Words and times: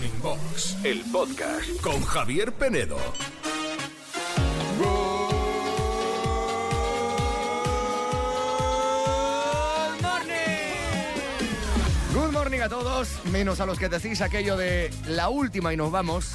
Morning 0.00 0.22
Box, 0.22 0.76
el 0.82 1.00
podcast 1.12 1.80
con 1.82 2.00
Javier 2.02 2.52
Penedo. 2.52 2.96
Good 12.14 12.32
morning 12.32 12.60
a 12.60 12.70
todos, 12.70 13.08
menos 13.26 13.60
a 13.60 13.66
los 13.66 13.78
que 13.78 13.90
decís 13.90 14.22
aquello 14.22 14.56
de 14.56 14.90
la 15.06 15.28
última 15.28 15.74
y 15.74 15.76
nos 15.76 15.92
vamos. 15.92 16.32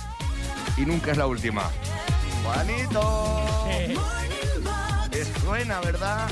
Y 0.77 0.81
nunca 0.81 1.09
es 1.09 1.17
la 1.17 1.25
última. 1.25 1.71
Juanito. 2.43 3.67
Es 5.11 5.27
suena, 5.43 5.79
¿verdad? 5.81 6.27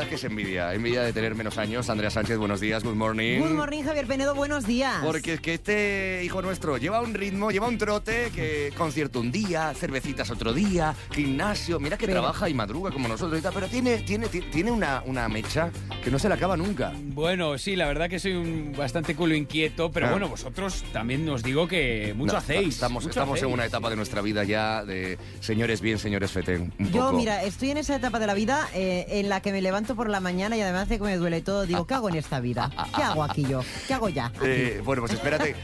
Verdad 0.00 0.14
es 0.14 0.20
que 0.20 0.26
es 0.26 0.30
envidia, 0.32 0.72
envidia 0.74 1.02
de 1.02 1.12
tener 1.12 1.34
menos 1.34 1.58
años. 1.58 1.90
Andrea 1.90 2.10
Sánchez, 2.10 2.38
buenos 2.38 2.60
días, 2.60 2.82
good 2.84 2.94
morning. 2.94 3.40
Good 3.40 3.50
morning, 3.50 3.82
Javier 3.82 4.06
Penedo, 4.06 4.34
buenos 4.34 4.66
días. 4.66 4.94
Porque 5.04 5.34
es 5.34 5.40
que 5.40 5.54
este 5.54 6.22
hijo 6.24 6.40
nuestro 6.40 6.78
lleva 6.78 7.00
un 7.02 7.12
ritmo, 7.12 7.50
lleva 7.50 7.68
un 7.68 7.76
trote, 7.76 8.30
que 8.34 8.72
concierto 8.78 9.20
un 9.20 9.30
día, 9.30 9.74
cervecitas 9.74 10.30
otro 10.30 10.54
día, 10.54 10.94
gimnasio, 11.12 11.78
mira 11.80 11.98
que 11.98 12.06
Pero- 12.06 12.20
trabaja 12.20 12.48
y 12.48 12.54
madruga 12.54 12.90
como 12.90 13.08
nosotros 13.08 13.38
y 13.38 13.42
tal, 13.42 13.52
pero 13.52 13.66
tiene, 13.68 13.98
tiene, 13.98 14.28
tiene 14.28 14.70
una, 14.70 15.02
una 15.04 15.28
mecha 15.28 15.70
que 16.02 16.10
no 16.10 16.18
se 16.18 16.28
le 16.28 16.34
acaba 16.34 16.56
nunca. 16.56 16.92
Bueno, 17.08 17.58
sí, 17.58 17.76
la 17.76 17.86
verdad 17.86 18.08
que 18.08 18.18
soy 18.18 18.32
un 18.32 18.72
bastante 18.76 19.14
culo 19.14 19.34
inquieto, 19.34 19.90
pero 19.90 20.06
Ah. 20.06 20.10
bueno, 20.12 20.28
vosotros 20.28 20.82
también 20.94 21.28
os 21.28 21.42
digo 21.42 21.68
que 21.68 22.14
mucho 22.16 22.32
No, 22.32 22.38
hacéis. 22.38 22.74
Estamos, 22.74 23.02
mucho 23.04 23.10
estamos 23.10 23.42
en 23.42 23.52
una 23.52 23.66
etapa 23.66 23.90
de 23.90 23.96
nuestra 23.96 24.22
vida 24.22 24.44
ya 24.44 24.82
de 24.84 25.18
señores 25.40 25.82
bien, 25.82 25.98
señores 25.98 26.30
feten. 26.30 26.72
Un 26.78 26.90
Yo, 26.90 27.02
poco. 27.06 27.12
mira, 27.18 27.42
estoy 27.44 27.70
en 27.72 27.76
esa 27.76 27.96
etapa 27.96 28.18
de 28.18 28.26
la 28.26 28.34
vida 28.34 28.66
eh, 28.74 29.04
en 29.10 29.28
la 29.28 29.42
que 29.42 29.52
me 29.52 29.60
levanto 29.60 29.89
por 29.94 30.08
la 30.08 30.20
mañana 30.20 30.56
y 30.56 30.60
además 30.60 30.88
de 30.88 30.98
que 30.98 31.04
me 31.04 31.16
duele 31.16 31.40
todo, 31.42 31.66
digo, 31.66 31.86
¿qué 31.86 31.94
hago 31.94 32.08
en 32.08 32.16
esta 32.16 32.40
vida? 32.40 32.70
¿Qué 32.96 33.02
hago 33.02 33.22
aquí 33.24 33.44
yo? 33.44 33.60
¿Qué 33.86 33.94
hago 33.94 34.08
ya? 34.08 34.32
Eh, 34.42 34.80
bueno, 34.84 35.02
pues 35.02 35.12
espérate. 35.12 35.54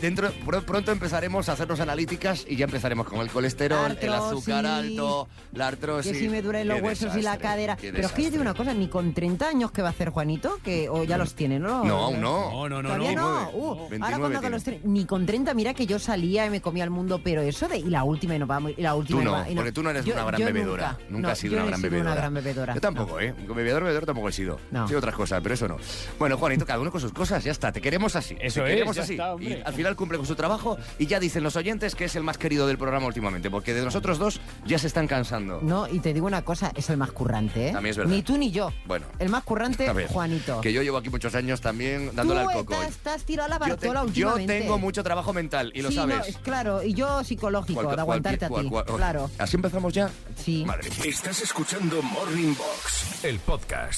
Dentro, 0.00 0.32
pr- 0.46 0.62
pronto 0.64 0.92
empezaremos 0.92 1.48
a 1.48 1.52
hacernos 1.52 1.80
analíticas 1.80 2.44
y 2.48 2.56
ya 2.56 2.64
empezaremos 2.64 3.06
con 3.06 3.20
el 3.20 3.28
colesterol, 3.30 3.96
el 4.00 4.12
azúcar 4.12 4.64
alto, 4.66 5.28
la 5.52 5.68
artrosis. 5.68 6.12
que 6.12 6.18
si 6.18 6.28
me 6.28 6.42
duelen 6.42 6.68
los 6.68 6.80
huesos 6.80 7.14
y 7.16 7.22
la 7.22 7.36
cadera. 7.38 7.76
Pero 7.80 7.98
es 8.06 8.12
que 8.12 8.22
yo 8.24 8.30
digo 8.30 8.42
una 8.42 8.54
cosa, 8.54 8.72
ni 8.74 8.88
con 8.88 9.12
30 9.14 9.48
años 9.48 9.70
que 9.72 9.82
va 9.82 9.88
a 9.88 9.90
hacer 9.90 10.10
Juanito, 10.10 10.58
que 10.64 10.88
o 10.88 11.04
ya 11.04 11.18
los 11.18 11.34
tiene, 11.34 11.58
¿no? 11.58 11.84
No, 11.84 12.04
aún 12.04 12.20
no. 12.20 12.50
No, 12.50 12.68
no, 12.68 12.82
no, 12.82 12.88
Todavía 12.88 13.14
no. 13.14 13.34
29, 13.34 13.54
Uh, 13.54 13.88
29 13.88 14.04
ahora 14.04 14.18
cuando 14.18 14.38
haga 14.38 14.48
los 14.50 14.62
ni 14.84 15.04
con 15.04 15.26
30, 15.26 15.54
mira 15.54 15.74
que 15.74 15.86
yo 15.86 15.98
salía 15.98 16.46
y 16.46 16.50
me 16.50 16.60
comía 16.60 16.84
el 16.84 16.90
mundo, 16.90 17.20
pero 17.22 17.42
eso 17.42 17.68
de 17.68 17.78
y 17.78 17.84
la 17.84 18.04
última 18.04 18.34
y 18.34 18.38
no 18.38 18.46
vamos 18.46 18.72
y 18.76 18.82
la 18.82 18.94
última 18.94 19.18
Tú 19.18 19.22
y 19.22 19.24
no, 19.24 19.56
porque 19.56 19.72
tú 19.72 19.82
no 19.82 19.90
eres 19.90 20.04
Yo- 20.04 20.14
una 20.14 20.24
gran 20.24 20.40
yo 20.40 20.46
bebedora. 20.46 20.88
Nunca, 20.92 21.04
Nunca, 21.10 21.22
No, 21.26 21.28
has 21.32 21.38
sido 21.38 21.52
yo 21.52 21.58
una 21.58 21.66
gran 21.66 21.80
sido 21.80 21.90
bebedora. 21.90 22.10
una 22.12 22.20
gran 22.20 22.34
bebedora. 22.34 22.74
Yo 22.74 22.80
tampoco, 22.80 23.20
¿eh? 23.20 23.34
Bebedor, 23.64 23.82
bebedor 23.84 24.06
tampoco 24.06 24.28
he 24.28 24.32
sido. 24.32 24.60
No. 24.70 24.84
He 24.84 24.88
sido 24.88 24.98
otras 24.98 25.14
cosas, 25.14 25.40
pero 25.42 25.54
eso 25.54 25.66
no. 25.68 25.76
Bueno, 26.18 26.36
Juanito, 26.36 26.66
cada 26.66 26.78
uno 26.80 26.90
con 26.92 27.00
sus 27.00 27.12
cosas, 27.12 27.42
ya 27.42 27.52
está. 27.52 27.72
Te 27.72 27.80
queremos 27.80 28.14
así. 28.16 28.36
Eso 28.40 28.60
te 28.62 28.68
es, 28.68 28.74
queremos 28.74 28.96
ya 28.96 29.02
así. 29.02 29.12
está, 29.14 29.34
y 29.40 29.62
al 29.64 29.72
final 29.74 29.96
cumple 29.96 30.18
con 30.18 30.26
su 30.26 30.34
trabajo 30.36 30.76
y 30.98 31.06
ya 31.06 31.18
dicen 31.20 31.42
los 31.42 31.56
oyentes 31.56 31.94
que 31.94 32.04
es 32.04 32.14
el 32.16 32.22
más 32.22 32.38
querido 32.38 32.66
del 32.66 32.78
programa 32.78 33.06
últimamente, 33.06 33.50
porque 33.50 33.72
de 33.74 33.82
nosotros 33.84 34.18
dos 34.18 34.40
ya 34.66 34.78
se 34.78 34.86
están 34.86 35.06
cansando. 35.06 35.60
No, 35.62 35.88
y 35.88 36.00
te 36.00 36.12
digo 36.12 36.26
una 36.26 36.42
cosa, 36.42 36.72
es 36.76 36.90
el 36.90 36.96
más 36.96 37.10
currante, 37.12 37.68
¿eh? 37.68 37.72
También 37.72 37.90
es 37.92 37.96
verdad. 37.96 38.12
Ni 38.12 38.22
tú 38.22 38.36
ni 38.36 38.50
yo. 38.50 38.72
Bueno. 38.86 39.06
El 39.18 39.28
más 39.30 39.42
currante, 39.44 39.90
ver, 39.94 40.06
Juanito. 40.08 40.60
Que 40.60 40.72
yo 40.72 40.82
llevo 40.82 40.98
aquí 40.98 41.08
muchos 41.10 41.34
años 41.34 41.60
también 41.60 42.10
dándole 42.14 42.42
tú 42.42 42.48
al 42.50 42.54
coco. 42.56 42.74
estás, 42.74 42.90
estás 42.90 43.24
tirado 43.24 43.46
a 43.52 43.58
la 43.58 43.66
Yo, 43.68 43.76
te- 43.76 43.88
Bartola 43.88 44.12
yo 44.12 44.34
tengo 44.46 44.78
mucho 44.78 45.02
trabajo 45.02 45.32
mental 45.32 45.72
y 45.74 45.82
lo 45.82 45.88
Sí, 45.88 45.94
sabes. 45.96 46.34
no, 46.34 46.40
claro, 46.42 46.82
y 46.82 46.92
yo 46.94 47.24
psicológico, 47.24 47.82
Cual- 47.82 47.96
de 47.96 48.02
aguantarte 48.02 48.48
cualquier- 48.48 48.60
a 48.60 48.64
ti. 48.64 48.70
cual- 48.70 48.84
cual- 48.84 48.96
claro. 48.98 49.30
¿Así 49.38 49.56
empezamos 49.56 49.92
ya? 49.92 50.10
Sí. 50.36 50.64
Madre 50.66 50.90
mía. 50.90 51.10
Estás 51.10 51.40
escuchando 51.42 52.02
Morning 52.02 52.54
Box, 52.54 53.24
el 53.24 53.38
podcast. 53.38 53.53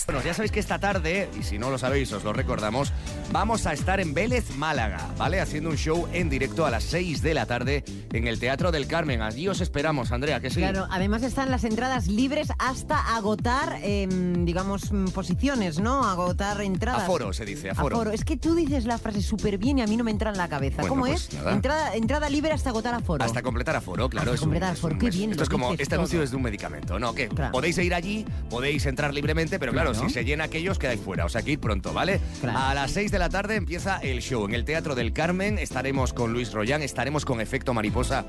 Bueno, 0.07 0.23
ya 0.23 0.35
sabéis 0.35 0.53
que 0.53 0.61
esta 0.61 0.79
tarde, 0.79 1.29
y 1.39 1.43
si 1.43 1.59
no 1.59 1.71
lo 1.71 1.79
sabéis, 1.79 2.13
os 2.13 2.25
lo 2.25 2.33
recordamos, 2.33 2.93
vamos 3.33 3.67
a 3.67 3.73
estar 3.73 4.01
en 4.01 4.13
Vélez, 4.13 4.55
Málaga, 4.57 5.09
¿vale? 5.17 5.41
Haciendo 5.41 5.71
un 5.71 5.77
show 5.77 6.07
en 6.13 6.29
directo 6.29 6.67
a 6.67 6.71
las 6.71 6.85
6 6.85 7.23
de 7.23 7.35
la 7.35 7.47
tarde 7.47 7.85
en 8.13 8.27
el 8.27 8.39
Teatro 8.39 8.71
del 8.71 8.87
Carmen. 8.87 9.23
Allí 9.23 9.49
os 9.49 9.61
esperamos, 9.61 10.13
Andrea, 10.13 10.41
que 10.41 10.51
sí. 10.51 10.57
Claro, 10.61 10.87
además 10.91 11.23
están 11.23 11.51
las 11.51 11.65
entradas 11.65 12.07
libres 12.07 12.49
hasta 12.59 13.17
agotar, 13.17 13.79
em, 13.83 14.45
digamos, 14.45 14.93
mm, 14.93 15.07
posiciones, 15.09 15.79
¿no? 15.79 16.05
Agotar 16.07 16.61
entradas. 16.61 17.03
Aforo, 17.05 17.33
se 17.33 17.45
dice, 17.45 17.71
aforo. 17.71 18.11
Es 18.11 18.25
que 18.25 18.37
tú 18.37 18.55
dices 18.55 18.85
la 18.85 18.99
frase 18.99 19.23
súper 19.23 19.59
bien 19.59 19.79
y 19.79 19.83
a 19.83 19.87
mí 19.87 19.97
no 19.97 20.05
me 20.05 20.11
entra 20.11 20.31
en 20.31 20.37
la 20.37 20.49
cabeza. 20.49 20.83
Bueno, 20.83 20.89
¿Cómo 20.91 21.07
pues 21.07 21.29
es? 21.33 21.47
Entrada, 21.47 21.95
entrada 21.95 22.29
libre 22.29 22.53
hasta 22.53 22.71
agotar 22.71 22.95
aforo. 22.95 23.25
Hasta 23.25 23.43
completar 23.43 23.77
aforo, 23.77 24.09
claro. 24.09 24.33
Hasta 24.33 24.35
es 24.35 24.41
un- 24.41 24.47
completar 24.47 24.73
es 24.75 24.79
aforo, 24.79 24.95
un- 24.95 24.99
qué 25.01 25.09
es- 25.09 25.17
bien 25.17 25.31
Esto 25.31 25.43
es 25.45 25.49
como, 25.49 25.73
este 25.73 25.95
anuncio 25.95 26.23
es 26.23 26.31
de 26.31 26.37
un 26.37 26.43
medicamento, 26.43 26.99
¿no? 26.99 27.15
Que 27.15 27.29
Claro. 27.29 27.53
podéis 27.53 27.79
ir 27.79 27.95
allí, 27.95 28.25
podéis 28.51 28.87
entrar 28.87 29.13
libremente, 29.15 29.46
pero 29.59 29.73
claro, 29.73 29.93
Claro. 29.93 30.09
si 30.09 30.13
se 30.13 30.25
llena 30.25 30.45
aquellos, 30.45 30.79
quedáis 30.79 31.01
fuera. 31.01 31.25
O 31.25 31.29
sea, 31.29 31.43
que 31.43 31.53
ir 31.53 31.59
pronto, 31.61 31.93
¿vale? 31.93 32.21
Claro. 32.41 32.59
A 32.59 32.75
las 32.75 32.91
6 32.91 33.11
de 33.11 33.19
la 33.19 33.29
tarde 33.29 33.57
empieza 33.57 33.99
el 33.99 34.21
show 34.21 34.45
en 34.47 34.55
el 34.55 34.65
Teatro 34.65 34.95
del 34.95 35.13
Carmen. 35.13 35.59
Estaremos 35.59 36.13
con 36.13 36.33
Luis 36.33 36.53
Royan, 36.53 36.83
estaremos 36.83 37.25
con 37.25 37.41
Efecto 37.41 37.73
Mariposa 37.75 38.25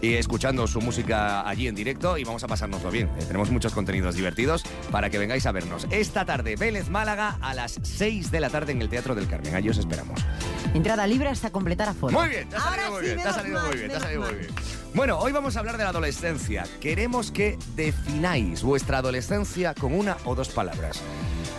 y 0.00 0.14
escuchando 0.14 0.66
su 0.66 0.80
música 0.80 1.48
allí 1.48 1.68
en 1.68 1.74
directo 1.74 2.18
y 2.18 2.24
vamos 2.24 2.42
a 2.44 2.48
pasárnoslo 2.48 2.90
bien. 2.90 3.08
Eh, 3.18 3.24
tenemos 3.26 3.50
muchos 3.50 3.72
contenidos 3.72 4.14
divertidos 4.14 4.62
para 4.90 5.10
que 5.10 5.18
vengáis 5.18 5.46
a 5.46 5.52
vernos. 5.52 5.86
Esta 5.90 6.24
tarde, 6.24 6.56
Vélez 6.56 6.88
Málaga, 6.88 7.38
a 7.40 7.54
las 7.54 7.78
6 7.82 8.30
de 8.30 8.40
la 8.40 8.50
tarde 8.50 8.72
en 8.72 8.80
el 8.82 8.88
Teatro 8.88 9.14
del 9.14 9.28
Carmen. 9.28 9.54
Allí 9.54 9.68
os 9.68 9.78
esperamos. 9.78 10.20
Entrada 10.74 11.06
libre 11.06 11.28
hasta 11.28 11.50
completar 11.50 11.88
aforo. 11.88 12.18
Muy 12.18 12.28
bien, 12.28 12.48
te 12.48 12.56
ha 12.56 12.60
Ahora 12.60 12.76
salido 12.76 12.92
muy 12.92 13.00
sí, 13.00 13.06
bien, 13.06 13.22
te 13.22 13.28
ha 13.28 13.32
salido 13.32 13.60
muy 13.60 13.76
bien, 13.76 13.88
te 13.90 13.96
ha 13.96 14.00
salido 14.00 14.22
muy 14.22 14.34
bien. 14.34 14.50
Bueno, 14.94 15.18
hoy 15.18 15.32
vamos 15.32 15.56
a 15.56 15.60
hablar 15.60 15.76
de 15.78 15.84
la 15.84 15.90
adolescencia. 15.90 16.64
Queremos 16.80 17.30
que 17.30 17.58
defináis 17.76 18.62
vuestra 18.62 18.98
adolescencia 18.98 19.74
con 19.74 19.94
una 19.94 20.16
o 20.24 20.34
dos 20.34 20.48
palabras. 20.50 21.00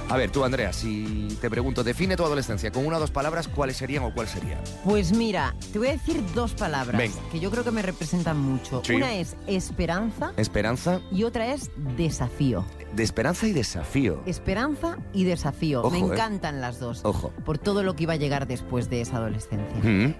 A 0.09 0.17
ver, 0.17 0.29
tú, 0.29 0.43
Andrea, 0.43 0.71
si 0.73 1.27
te 1.41 1.49
pregunto, 1.49 1.83
define 1.83 2.15
tu 2.15 2.23
adolescencia 2.23 2.71
con 2.71 2.85
una 2.85 2.97
o 2.97 2.99
dos 2.99 3.09
palabras, 3.09 3.47
¿cuáles 3.47 3.77
serían 3.77 4.03
o 4.03 4.13
cuál 4.13 4.27
sería? 4.27 4.61
Pues 4.83 5.11
mira, 5.11 5.55
te 5.71 5.79
voy 5.79 5.87
a 5.87 5.91
decir 5.93 6.21
dos 6.35 6.53
palabras 6.53 6.97
Venga. 6.99 7.15
que 7.31 7.39
yo 7.39 7.49
creo 7.49 7.63
que 7.63 7.71
me 7.71 7.81
representan 7.81 8.37
mucho. 8.37 8.81
Sí. 8.85 8.93
Una 8.93 9.13
es 9.15 9.35
esperanza 9.47 10.33
Esperanza, 10.37 10.99
y 11.11 11.23
otra 11.23 11.51
es 11.53 11.71
desafío. 11.97 12.63
de 12.95 13.01
esperanza 13.01 13.47
y 13.47 13.53
desafío. 13.53 14.21
Esperanza 14.27 14.97
y 15.13 15.23
desafío. 15.23 15.81
Ojo, 15.81 15.89
Me 15.91 15.97
eh. 15.99 16.01
encantan 16.11 16.61
las 16.61 16.79
dos. 16.79 17.01
Ojo. 17.03 17.33
Por 17.43 17.57
todo 17.57 17.81
lo 17.81 17.95
que 17.95 18.03
iba 18.03 18.13
a 18.13 18.17
llegar 18.17 18.45
después 18.45 18.89
de 18.91 19.01
esa 19.01 19.17
adolescencia. 19.17 19.81
Mm, 19.81 20.13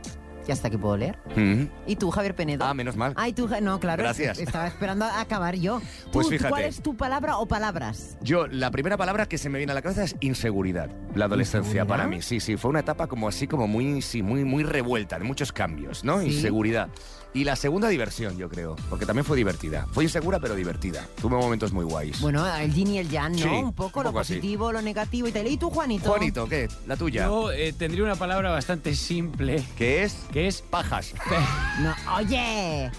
Ya 0.47 0.53
hasta 0.53 0.67
aquí 0.67 0.77
puedo 0.77 0.97
leer. 0.97 1.17
mm. 1.35 1.63
¿Y 1.87 1.95
tú, 1.95 2.11
Javier 2.11 2.35
Penedo? 2.35 2.65
Ah, 2.65 2.73
menos 2.73 2.95
mal. 2.97 3.13
Ay, 3.15 3.33
tú, 3.33 3.47
Ja- 3.47 3.61
no, 3.61 3.79
claro. 3.79 4.03
Gracias. 4.03 4.39
Estaba 4.39 4.67
esperando 4.67 5.05
a 5.05 5.21
acabar 5.21 5.55
yo. 5.55 5.81
Pues 6.11 6.27
Tú, 6.27 6.31
fíjate. 6.31 6.49
¿Cuál 6.49 6.63
es 6.65 6.81
tu 6.81 6.95
palabra 6.97 7.37
o 7.37 7.47
palabras? 7.47 8.17
Yo, 8.21 8.47
la 8.47 8.69
primera 8.71 8.97
palabra 8.97 9.25
que 9.27 9.37
se 9.37 9.49
me 9.49 9.57
viene 9.57 9.71
a 9.71 9.75
la 9.75 9.81
cabeza 9.81 10.03
es 10.03 10.15
inseguridad. 10.19 10.89
La 11.15 11.25
adolescencia 11.25 11.59
¿Inseguridad? 11.83 11.87
para 11.87 12.07
mí, 12.07 12.21
sí, 12.21 12.39
sí, 12.39 12.57
fue 12.57 12.69
una 12.69 12.79
etapa 12.81 13.07
como 13.07 13.27
así, 13.27 13.47
como 13.47 13.67
muy, 13.67 14.01
sí, 14.01 14.21
muy, 14.21 14.43
muy 14.43 14.63
revuelta, 14.63 15.17
de 15.17 15.23
muchos 15.25 15.51
cambios, 15.51 16.03
¿no? 16.03 16.19
Sí. 16.21 16.27
Inseguridad. 16.27 16.89
Y 17.35 17.43
la 17.45 17.55
segunda, 17.55 17.87
diversión, 17.89 18.37
yo 18.37 18.47
creo, 18.47 18.75
porque 18.89 19.05
también 19.07 19.25
fue 19.25 19.35
divertida. 19.35 19.87
Fue 19.91 20.03
insegura, 20.03 20.39
pero 20.39 20.53
divertida. 20.53 21.07
Tuve 21.19 21.35
momentos 21.35 21.71
muy 21.73 21.83
guays. 21.83 22.21
Bueno, 22.21 22.45
el 22.55 22.71
yin 22.73 22.89
y 22.89 22.97
el 22.99 23.09
yang, 23.09 23.31
¿no? 23.31 23.37
Sí, 23.39 23.47
un 23.47 23.73
poco 23.73 24.01
un 24.01 24.03
lo 24.05 24.09
poco 24.11 24.19
así. 24.19 24.33
positivo, 24.35 24.71
lo 24.71 24.81
negativo 24.83 25.27
y 25.27 25.31
tal. 25.31 25.47
¿Y 25.47 25.57
tú, 25.57 25.71
Juanito? 25.71 26.09
Juanito, 26.09 26.47
¿qué? 26.47 26.67
La 26.85 26.95
tuya. 26.95 27.25
Yo 27.25 27.51
eh, 27.51 27.73
tendría 27.73 28.03
una 28.03 28.15
palabra 28.15 28.51
bastante 28.51 28.93
simple, 28.95 29.63
¿Qué 29.77 30.03
es? 30.03 30.13
que 30.31 30.47
es... 30.47 30.61
Pajas. 30.61 31.13
No, 31.81 31.95
oye, 32.17 32.91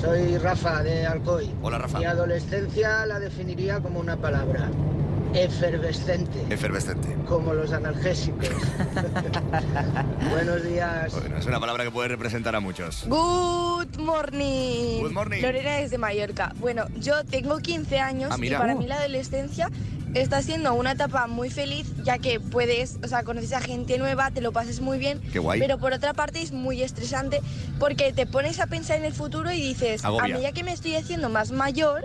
Soy 0.00 0.36
Rafa 0.38 0.82
de 0.82 1.06
Alcoy. 1.06 1.50
Hola, 1.62 1.78
Rafa. 1.78 1.98
Mi 1.98 2.04
adolescencia 2.04 3.06
la 3.06 3.18
definiría 3.18 3.80
como 3.80 3.98
una 4.00 4.16
palabra. 4.16 4.70
Efervescente. 5.34 6.44
Efervescente. 6.50 7.14
como 7.26 7.52
los 7.52 7.72
analgésicos. 7.72 8.48
Buenos 10.30 10.62
días. 10.64 11.12
Bueno, 11.12 11.36
es 11.38 11.46
una 11.46 11.58
palabra 11.60 11.84
que 11.84 11.90
puede 11.90 12.08
representar 12.08 12.54
a 12.56 12.60
muchos. 12.60 13.04
Good 13.08 13.98
morning. 13.98 15.00
Good 15.02 15.12
morning. 15.12 15.42
Lorena 15.42 15.72
desde 15.76 15.98
Mallorca. 15.98 16.52
Bueno, 16.58 16.86
yo 17.00 17.24
tengo 17.24 17.58
15 17.58 17.98
años 17.98 18.30
Ah, 18.32 18.38
y 18.40 18.50
para 18.50 18.74
Uh. 18.74 18.78
mí 18.78 18.86
la 18.86 18.96
adolescencia 18.96 19.70
está 20.20 20.42
siendo 20.42 20.74
una 20.74 20.92
etapa 20.92 21.26
muy 21.26 21.50
feliz 21.50 21.86
ya 22.02 22.18
que 22.18 22.40
puedes, 22.40 22.98
o 23.04 23.08
sea, 23.08 23.22
conoces 23.22 23.52
a 23.52 23.60
gente 23.60 23.98
nueva, 23.98 24.30
te 24.30 24.40
lo 24.40 24.52
pasas 24.52 24.80
muy 24.80 24.98
bien. 24.98 25.20
Qué 25.32 25.38
guay. 25.38 25.60
Pero 25.60 25.78
por 25.78 25.92
otra 25.92 26.14
parte 26.14 26.42
es 26.42 26.52
muy 26.52 26.82
estresante 26.82 27.40
porque 27.78 28.12
te 28.12 28.26
pones 28.26 28.60
a 28.60 28.66
pensar 28.66 28.98
en 28.98 29.04
el 29.04 29.12
futuro 29.12 29.52
y 29.52 29.60
dices, 29.60 30.04
Agobia. 30.04 30.24
a 30.24 30.28
medida 30.28 30.52
que 30.52 30.62
me 30.62 30.72
estoy 30.72 30.94
haciendo 30.94 31.28
más 31.28 31.50
mayor, 31.50 32.04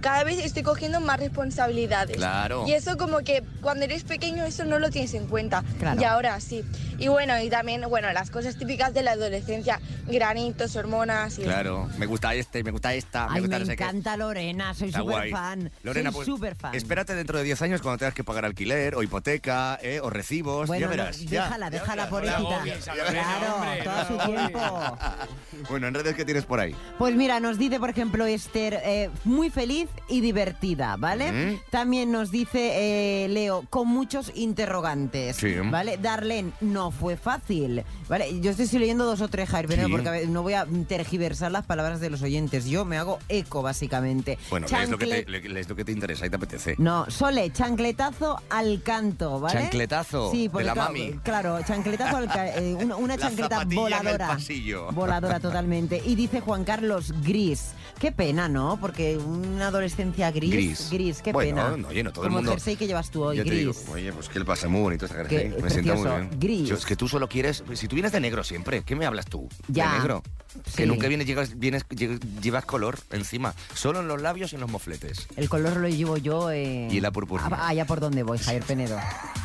cada 0.00 0.24
vez 0.24 0.38
estoy 0.38 0.62
cogiendo 0.62 1.00
más 1.00 1.20
responsabilidades. 1.20 2.16
Claro. 2.16 2.64
Y 2.66 2.72
eso 2.72 2.96
como 2.96 3.18
que 3.18 3.42
cuando 3.60 3.84
eres 3.84 4.04
pequeño 4.04 4.44
eso 4.44 4.64
no 4.64 4.78
lo 4.78 4.90
tienes 4.90 5.14
en 5.14 5.26
cuenta. 5.26 5.62
Claro. 5.78 6.00
Y 6.00 6.04
ahora 6.04 6.40
sí. 6.40 6.64
Y 7.00 7.08
bueno, 7.08 7.40
y 7.40 7.48
también, 7.48 7.82
bueno, 7.88 8.12
las 8.12 8.30
cosas 8.30 8.56
típicas 8.56 8.92
de 8.94 9.02
la 9.02 9.12
adolescencia, 9.12 9.80
granitos, 10.06 10.76
hormonas 10.76 11.38
y 11.38 11.42
Claro, 11.42 11.88
me 11.98 12.04
gusta 12.06 12.34
este, 12.34 12.62
me 12.62 12.70
gusta 12.70 12.92
esta, 12.94 13.26
me 13.28 13.36
Ay, 13.36 13.40
gusta 13.40 13.56
me 13.56 13.60
no 13.60 13.66
sé 13.66 13.76
qué. 13.76 13.82
encanta 13.84 14.16
Lorena, 14.18 14.74
soy 14.74 14.92
súper 14.92 15.30
fan. 15.30 15.70
Lorena, 15.82 16.12
soy 16.12 16.38
pues, 16.38 16.56
fan. 16.58 16.74
espérate 16.74 17.14
dentro 17.14 17.38
de 17.38 17.44
10 17.44 17.62
años 17.62 17.80
cuando 17.82 17.98
tengas 17.98 18.12
que 18.14 18.22
pagar 18.22 18.44
alquiler 18.44 18.94
o 18.96 19.02
hipoteca 19.02 19.78
eh, 19.82 20.00
o 20.02 20.10
recibos. 20.10 20.68
Bueno, 20.68 20.80
ya 20.80 20.86
no, 20.86 20.90
verás. 20.90 21.20
ya, 21.24 21.44
déjala, 21.44 21.66
ya 21.70 21.80
déjala, 21.80 22.10
Lorena, 22.10 22.38
Claro, 23.10 23.54
hombre, 23.56 23.82
todo 23.82 24.06
su 24.06 24.26
tiempo. 24.26 24.98
Bueno, 25.68 25.88
en 25.88 25.94
redes 25.94 26.14
que 26.14 26.24
tienes 26.24 26.44
por 26.46 26.58
ahí. 26.58 26.74
Pues 26.98 27.14
mira, 27.16 27.38
nos 27.38 27.58
dice, 27.58 27.78
por 27.78 27.90
ejemplo, 27.90 28.24
Esther, 28.24 28.80
eh, 28.82 29.10
muy 29.24 29.50
feliz 29.50 29.88
y 30.08 30.20
divertida, 30.22 30.96
¿vale? 30.96 31.60
También 31.70 32.10
nos 32.10 32.30
dice 32.30 33.24
eh, 33.24 33.28
Leo, 33.28 33.64
con 33.68 33.86
muchos 33.88 34.32
interrogantes, 34.34 35.36
Sí. 35.36 35.54
¿vale? 35.64 35.98
Darlene, 35.98 36.52
no 36.62 36.89
fue 36.90 37.16
fácil, 37.16 37.84
¿vale? 38.08 38.40
Yo 38.40 38.50
estoy 38.50 38.66
leyendo 38.78 39.04
dos 39.04 39.20
o 39.20 39.28
tres, 39.28 39.48
Jair, 39.48 39.66
pero 39.66 39.86
Sí. 39.86 39.90
porque 39.90 40.26
no 40.26 40.42
voy 40.42 40.54
a 40.54 40.66
tergiversar 40.88 41.52
las 41.52 41.64
palabras 41.66 42.00
de 42.00 42.10
los 42.10 42.22
oyentes. 42.22 42.66
Yo 42.66 42.84
me 42.84 42.98
hago 42.98 43.18
eco, 43.28 43.62
básicamente. 43.62 44.38
Bueno, 44.50 44.66
lees 44.70 44.90
lo, 44.90 44.98
que 44.98 45.06
te, 45.06 45.24
le- 45.30 45.48
lees 45.48 45.68
lo 45.68 45.76
que 45.76 45.84
te 45.84 45.92
interesa 45.92 46.26
y 46.26 46.30
te 46.30 46.36
apetece. 46.36 46.74
No, 46.78 47.10
Sole, 47.10 47.50
chancletazo 47.52 48.40
al 48.50 48.82
canto, 48.82 49.40
¿vale? 49.40 49.60
Chancletazo, 49.60 50.30
sí, 50.30 50.44
de 50.44 50.50
porque, 50.50 50.66
la 50.66 50.72
claro, 50.74 50.88
mami. 50.92 51.12
Claro, 51.22 51.58
chancletazo 51.66 52.16
al 52.18 52.28
eh, 52.56 52.74
una, 52.80 52.96
una 52.96 53.16
La 53.20 53.22
chancleta 53.22 53.62
el 53.62 53.74
voladora. 53.74 54.38
Voladora 54.92 55.40
totalmente. 55.40 56.02
Y 56.04 56.14
dice 56.14 56.40
Juan 56.40 56.64
Carlos 56.64 57.12
Gris. 57.22 57.72
Qué 57.98 58.12
pena, 58.12 58.48
¿no? 58.48 58.78
Porque 58.80 59.18
una 59.18 59.66
adolescencia 59.68 60.30
gris. 60.30 60.88
Gris. 60.90 61.20
qué 61.22 61.32
Bueno, 61.32 61.56
pena. 61.64 61.76
no, 61.76 61.88
oye, 61.88 62.02
no 62.02 62.12
todo 62.12 62.24
el 62.24 62.28
Como 62.30 62.38
mundo- 62.38 62.52
jersey 62.52 62.76
que 62.76 62.86
llevas 62.86 63.10
tú 63.10 63.24
hoy, 63.24 63.36
Yo 63.36 63.44
te 63.44 63.50
gris. 63.50 63.58
digo, 63.60 63.92
oye, 63.92 64.12
pues 64.12 64.28
que 64.28 64.38
le 64.38 64.44
pasa 64.44 64.68
muy 64.68 64.80
bonito 64.80 65.04
ese 65.04 65.14
jersey. 65.14 65.50
Qué 65.50 65.62
Me 65.62 65.70
sienta 65.70 65.94
muy 65.94 66.02
precioso, 66.04 66.16
bien. 66.16 66.40
gris. 66.40 66.68
Yo, 66.68 66.76
es 66.80 66.86
que 66.86 66.96
tú 66.96 67.08
solo 67.08 67.28
quieres. 67.28 67.62
Si 67.74 67.88
tú 67.88 67.94
vienes 67.94 68.12
de 68.12 68.20
negro 68.20 68.44
siempre, 68.44 68.82
¿qué 68.82 68.96
me 68.96 69.06
hablas 69.06 69.26
tú? 69.26 69.48
Ya. 69.68 69.92
De 69.92 69.98
negro. 69.98 70.22
Sí. 70.66 70.76
Que 70.78 70.86
nunca 70.86 71.06
vienes, 71.08 71.26
llegas, 71.26 71.58
vienes, 71.58 71.84
llevas 72.42 72.64
color 72.64 72.98
encima. 73.10 73.54
Solo 73.74 74.00
en 74.00 74.08
los 74.08 74.20
labios 74.20 74.52
y 74.52 74.56
en 74.56 74.62
los 74.62 74.70
mofletes. 74.70 75.26
El 75.36 75.48
color 75.48 75.76
lo 75.76 75.88
llevo 75.88 76.16
yo. 76.16 76.50
Eh, 76.50 76.88
Y 76.90 77.00
la 77.00 77.10
purpurina. 77.10 77.48
ah, 77.52 77.68
Allá 77.68 77.84
por 77.84 78.00
donde 78.00 78.22
voy, 78.22 78.38
Javier 78.38 78.64
Penedo. 78.64 78.98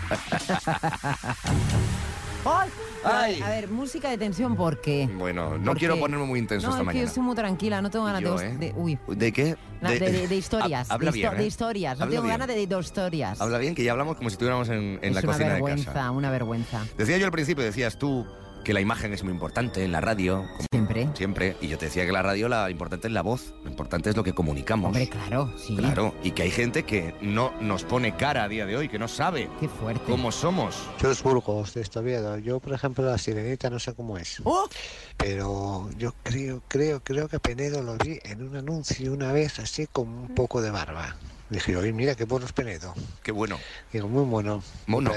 ¡Ay! 2.46 2.70
Ay. 3.04 3.42
A 3.42 3.50
ver, 3.50 3.68
música 3.70 4.10
de 4.10 4.18
tensión, 4.18 4.56
¿por 4.56 4.80
qué? 4.82 5.10
Bueno, 5.18 5.58
no 5.58 5.72
¿Por 5.72 5.78
quiero 5.78 6.00
ponerme 6.00 6.26
muy 6.26 6.40
intenso 6.40 6.68
no, 6.68 6.74
esta 6.74 6.82
es 6.82 6.82
que 6.82 6.86
mañana. 6.86 7.04
yo 7.04 7.08
estoy 7.08 7.24
muy 7.24 7.36
tranquila, 7.36 7.82
no 7.82 7.90
tengo 7.92 8.06
ganas 8.06 8.22
Yo, 8.22 8.38
de, 8.38 8.48
¿eh? 8.48 8.58
de- 8.58 8.74
Uy. 8.76 8.98
¿De 9.08 9.32
qué? 9.32 9.56
De, 9.82 10.00
de- 10.00 10.28
de 10.28 10.36
historias. 10.36 10.90
Ha- 10.90 10.94
Habla 10.96 11.12
de, 11.12 11.18
bien, 11.18 11.30
histo- 11.32 11.36
¿eh? 11.36 11.40
de 11.40 11.46
historias. 11.48 12.00
No 12.00 12.08
tengo 12.08 12.22
bien. 12.24 12.34
ganas 12.34 12.48
de, 12.48 12.68
dos 12.68 12.86
historias. 12.86 13.42
Habla 13.42 13.58
bien, 13.58 13.76
que 13.76 13.84
ya 13.84 13.92
hablamos 13.92 14.18
como 14.18 14.30
si 14.30 14.34
estuviéramos 14.34 14.70
en, 14.70 14.76
en 14.76 15.00
es 15.04 15.14
la 15.14 15.20
una 15.22 15.28
cocina 15.28 15.46
de 15.48 15.54
vergüenza, 15.54 15.94
casa. 15.94 16.12
una 16.12 16.32
vergüenza. 16.32 16.86
Decía 16.98 17.18
yo 17.18 17.26
al 17.26 17.32
principio, 17.32 17.64
decías 17.64 17.98
tú 17.98 18.26
que 18.66 18.74
la 18.74 18.82
imagen 18.82 19.14
es 19.14 19.24
muy 19.24 19.32
importante 19.32 19.84
en 19.86 19.92
la 19.94 20.02
radio, 20.02 20.44
como 20.58 20.66
Siempre. 20.72 21.08
siempre, 21.14 21.56
y 21.62 21.68
yo 21.68 21.78
te 21.78 21.86
decía 21.86 22.06
que 22.06 22.12
la 22.12 22.22
radio 22.24 22.50
la 22.50 22.70
importante 22.70 23.08
es 23.08 23.14
la 23.14 23.22
voz, 23.22 23.54
lo 23.64 23.70
importante 23.70 24.10
es 24.10 24.18
lo 24.18 24.24
que 24.24 24.34
comunicamos. 24.34 24.88
Hombre, 24.88 25.08
claro, 25.08 25.54
sí. 25.58 25.76
Claro, 25.78 26.14
y 26.24 26.32
que 26.32 26.42
hay 26.44 26.52
gente 26.52 26.84
que 26.84 27.14
no 27.22 27.54
nos 27.62 27.84
pone 27.84 28.18
cara 28.18 28.44
a 28.44 28.48
día 28.50 28.66
de 28.66 28.76
hoy, 28.76 28.90
que 28.90 28.98
no 29.00 29.08
sabe 29.08 29.50
Qué 29.60 29.70
fuerte. 29.70 30.02
cómo 30.06 30.32
somos. 30.32 30.76
Yo 31.00 31.12
es 31.12 31.22
Burgos 31.22 31.76
de 31.76 31.82
Estoviedo. 31.82 32.38
Yo, 32.40 32.60
por 32.60 32.74
ejemplo, 32.74 33.06
la 33.06 33.18
sirenita 33.20 33.70
no 33.70 33.78
sé 33.80 33.94
cómo 33.94 34.18
es. 34.18 34.42
¡Oh! 34.44 34.68
Pero 35.16 35.88
yo 35.98 36.14
creo, 36.24 36.62
creo, 36.68 37.04
creo 37.04 37.28
que 37.28 37.36
a 37.36 37.40
Penedo 37.40 37.84
lo 37.84 37.96
vi 37.98 38.20
en 38.24 38.42
un 38.42 38.56
anuncio 38.56 39.14
una 39.14 39.32
vez 39.32 39.60
así 39.60 39.86
con 39.88 40.08
un 40.10 40.36
poco 40.36 40.62
de 40.62 40.72
barba. 40.72 41.16
Dije, 41.52 41.78
oye, 41.78 41.94
mira 41.94 42.16
qué 42.16 42.26
bueno 42.26 42.48
es 42.48 42.52
Penedo. 42.52 42.96
Qué 43.22 43.32
bueno. 43.32 43.60
Digo, 43.94 44.08
muy 44.08 44.24
bueno. 44.26 44.64
Mono. 44.88 45.12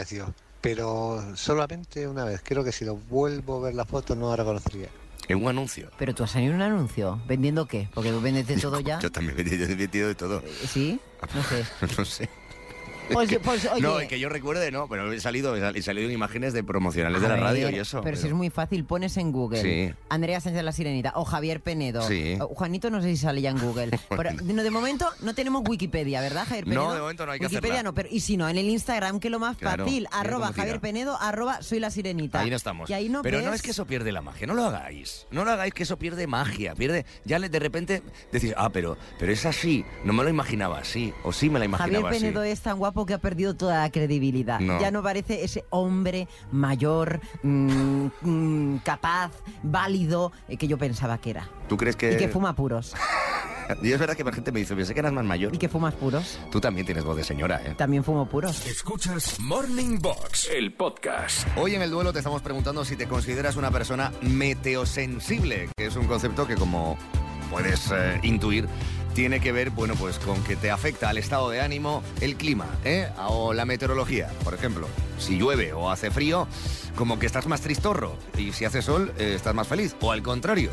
Pero 0.61 1.25
solamente 1.37 2.09
una 2.09 2.25
vez. 2.25 2.41
Creo 2.45 2.65
que 2.65 2.73
si 2.73 2.85
lo 2.85 2.97
vuelvo 2.97 3.59
a 3.59 3.67
ver 3.67 3.75
la 3.75 3.85
foto 3.85 4.15
no 4.17 4.31
la 4.31 4.37
reconocería. 4.37 4.89
En 5.29 5.43
un 5.43 5.49
anuncio. 5.49 5.91
Pero 5.99 6.15
tú 6.15 6.25
has 6.25 6.31
salido 6.31 6.53
en 6.53 6.57
un 6.57 6.63
anuncio. 6.63 7.21
¿Vendiendo 7.27 7.67
qué? 7.67 7.89
Porque 7.95 8.11
tú 8.11 8.21
vendes 8.21 8.47
de 8.47 8.57
todo 8.57 8.81
ya. 8.81 8.99
Yo 8.99 9.13
también 9.13 9.39
he 9.39 9.75
vendido 9.75 10.09
de 10.09 10.15
todo. 10.15 10.43
¿Sí? 10.67 11.01
No 11.35 11.43
sé. 11.43 11.65
No 11.99 12.05
sé. 12.05 12.29
Pues, 13.13 13.39
pues, 13.43 13.69
oye. 13.73 13.81
No, 13.83 13.99
que 14.09 14.19
yo 14.21 14.29
recuerde, 14.29 14.71
no, 14.71 14.89
pero 14.89 15.13
he 15.13 15.21
salido, 15.21 15.57
he 15.57 15.61
sal- 15.61 15.77
he 15.77 15.83
salido 15.83 16.09
en 16.09 16.15
imágenes 16.15 16.53
de 16.53 16.63
promocionales 16.63 17.21
de 17.23 17.29
la 17.29 17.37
radio 17.37 17.71
y 17.71 17.77
eso. 17.77 18.01
Pero 18.03 18.17
si 18.17 18.27
es 18.29 18.33
muy 18.35 18.51
fácil, 18.51 18.85
pones 18.85 19.17
en 19.17 19.33
Google 19.33 19.61
Sí. 19.63 19.95
Andrea 20.09 20.41
Sánchez 20.41 20.63
la 20.63 20.73
Sirenita 20.73 21.13
o 21.17 21.25
Javier 21.25 21.61
Penedo. 21.61 22.03
Sí. 22.07 22.37
O 22.41 22.49
Juanito 22.49 22.91
no 22.91 23.01
sé 23.03 23.09
si 23.09 23.17
sale 23.17 23.41
ya 23.41 23.51
en 23.51 23.59
Google. 23.59 23.91
Pero, 24.09 24.31
no, 24.45 24.63
de 24.63 24.71
momento 24.71 25.07
no 25.23 25.35
tenemos 25.35 25.63
Wikipedia, 25.69 26.21
¿verdad, 26.21 26.45
Javier 26.47 26.67
No, 26.67 26.75
Penedo? 26.75 26.95
de 26.95 27.01
momento 27.01 27.27
no 27.27 27.33
hay 27.33 27.39
que 27.39 27.47
Wikipedia 27.47 27.75
hacerla. 27.75 27.91
no, 27.91 27.95
pero 27.95 28.09
y 28.11 28.21
si 28.21 28.37
no, 28.37 28.49
en 28.49 28.57
el 28.59 28.69
Instagram, 28.69 29.21
que 29.21 29.29
es 29.29 29.33
lo 29.33 29.39
más 29.39 29.57
Claro, 29.57 29.85
fácil, 29.85 30.07
arroba. 30.13 30.53
Javier 30.53 30.81
Penedo, 30.81 31.17
arroba 31.21 31.63
soy 31.63 31.81
la 31.81 31.91
sirenita. 31.91 32.41
Ahí 32.41 32.51
no 32.51 32.57
estamos. 32.57 32.89
Y 32.91 32.93
ahí 32.93 33.09
no 33.09 33.23
Pero 33.23 33.41
no 33.43 33.53
es 33.53 33.63
que 33.63 33.71
eso 33.71 33.87
pierde 33.87 34.13
la 34.13 34.23
magia, 34.23 34.47
no 34.47 34.55
lo 34.55 34.65
hagáis. 34.65 35.27
No 35.31 35.45
lo 35.45 35.51
hagáis 35.53 35.73
que 35.75 35.83
eso 35.85 35.99
pierde 35.99 36.27
magia, 36.27 36.75
pierde. 36.75 37.05
Ya 37.25 37.39
le- 37.39 37.49
de 37.49 37.59
repente 37.59 38.03
decís, 38.33 38.55
ah, 38.57 38.71
pero, 38.71 38.97
pero 39.19 39.33
es 39.33 39.47
así, 39.47 39.85
no 40.05 40.13
me 40.13 40.23
lo 40.25 40.29
imaginaba 40.31 40.79
así, 40.79 41.13
o 41.25 41.33
sí 41.33 41.49
me 41.51 41.59
la 41.59 41.67
Javier 41.67 41.69
imaginaba 42.01 42.11
así. 42.11 42.21
Penedo 42.21 42.43
es 42.43 42.61
tan 42.61 42.79
guapo 42.99 43.07
que 43.07 43.15
ha 43.15 43.19
perdido 43.19 43.55
toda 43.55 43.83
la 43.83 43.91
credibilidad. 43.91 44.59
No. 44.61 44.81
Ya 44.81 44.91
no 44.91 45.03
parece 45.03 45.45
ese 45.45 45.65
hombre 45.71 46.27
mayor, 46.51 47.21
mm, 47.43 48.07
mm, 48.23 48.79
capaz, 48.79 49.31
válido, 49.63 50.33
eh, 50.49 50.57
que 50.57 50.67
yo 50.67 50.79
pensaba 50.79 51.19
que 51.19 51.31
era. 51.31 51.49
¿Tú 51.69 51.77
crees 51.77 51.95
que.? 51.97 52.13
Y 52.13 52.17
que 52.17 52.29
fuma 52.29 52.55
puros. 52.55 52.95
Y 53.83 53.93
es 53.93 54.01
verdad 54.01 54.17
que 54.17 54.25
la 54.25 54.33
gente 54.33 54.51
me 54.51 54.61
dice, 54.61 54.75
pensé 54.75 54.95
que 54.95 55.01
eras 55.01 55.13
más 55.13 55.27
mayor. 55.27 55.55
Y 55.55 55.59
que 55.59 55.69
fumas 55.69 55.93
puros. 55.93 56.41
Tú 56.51 56.59
también 56.59 56.87
tienes 56.87 57.05
voz 57.05 57.19
de 57.19 57.23
señora, 57.23 57.61
¿eh? 57.63 57.75
También 57.77 58.03
fumo 58.03 58.27
puros. 58.27 58.67
Escuchas 58.67 59.39
Morning 59.41 59.99
Box, 60.01 60.49
el 60.51 60.73
podcast. 60.73 61.47
Hoy 61.55 61.75
en 61.75 61.83
el 61.83 61.91
duelo 61.91 62.11
te 62.11 62.21
estamos 62.21 62.41
preguntando 62.41 62.83
si 62.87 62.97
te 62.97 63.07
consideras 63.07 63.57
una 63.57 63.71
persona 63.71 64.11
meteosensible, 64.23 65.69
que 65.77 65.85
es 65.85 65.97
un 65.97 66.07
concepto 66.07 66.47
que 66.47 66.55
como 66.55 66.97
puedes 67.51 67.91
eh, 67.93 68.21
intuir 68.23 68.67
tiene 69.19 69.41
que 69.41 69.51
ver, 69.51 69.71
bueno, 69.71 69.97
pues 69.97 70.17
con 70.21 70.45
que 70.45 70.55
te 70.55 70.71
afecta 70.71 71.09
al 71.09 71.19
estado 71.19 71.51
de 71.51 71.61
ánimo 71.61 72.05
el 72.21 72.37
clima, 72.37 72.67
¿eh? 72.85 73.09
O 73.27 73.53
la 73.53 73.65
meteorología, 73.65 74.31
por 74.45 74.55
ejemplo. 74.55 74.87
Si 75.19 75.37
llueve 75.37 75.73
o 75.73 75.91
hace 75.91 76.13
frío, 76.13 76.47
como 76.99 77.17
que 77.21 77.27
estás 77.27 77.47
más 77.47 77.61
tristorro. 77.61 78.17
Y 78.37 78.51
si 78.51 78.65
hace 78.65 78.83
sol, 78.83 79.13
eh, 79.19 79.35
estás 79.37 79.55
más 79.55 79.69
feliz. 79.69 79.95
O 80.01 80.11
al 80.11 80.21
contrario. 80.21 80.73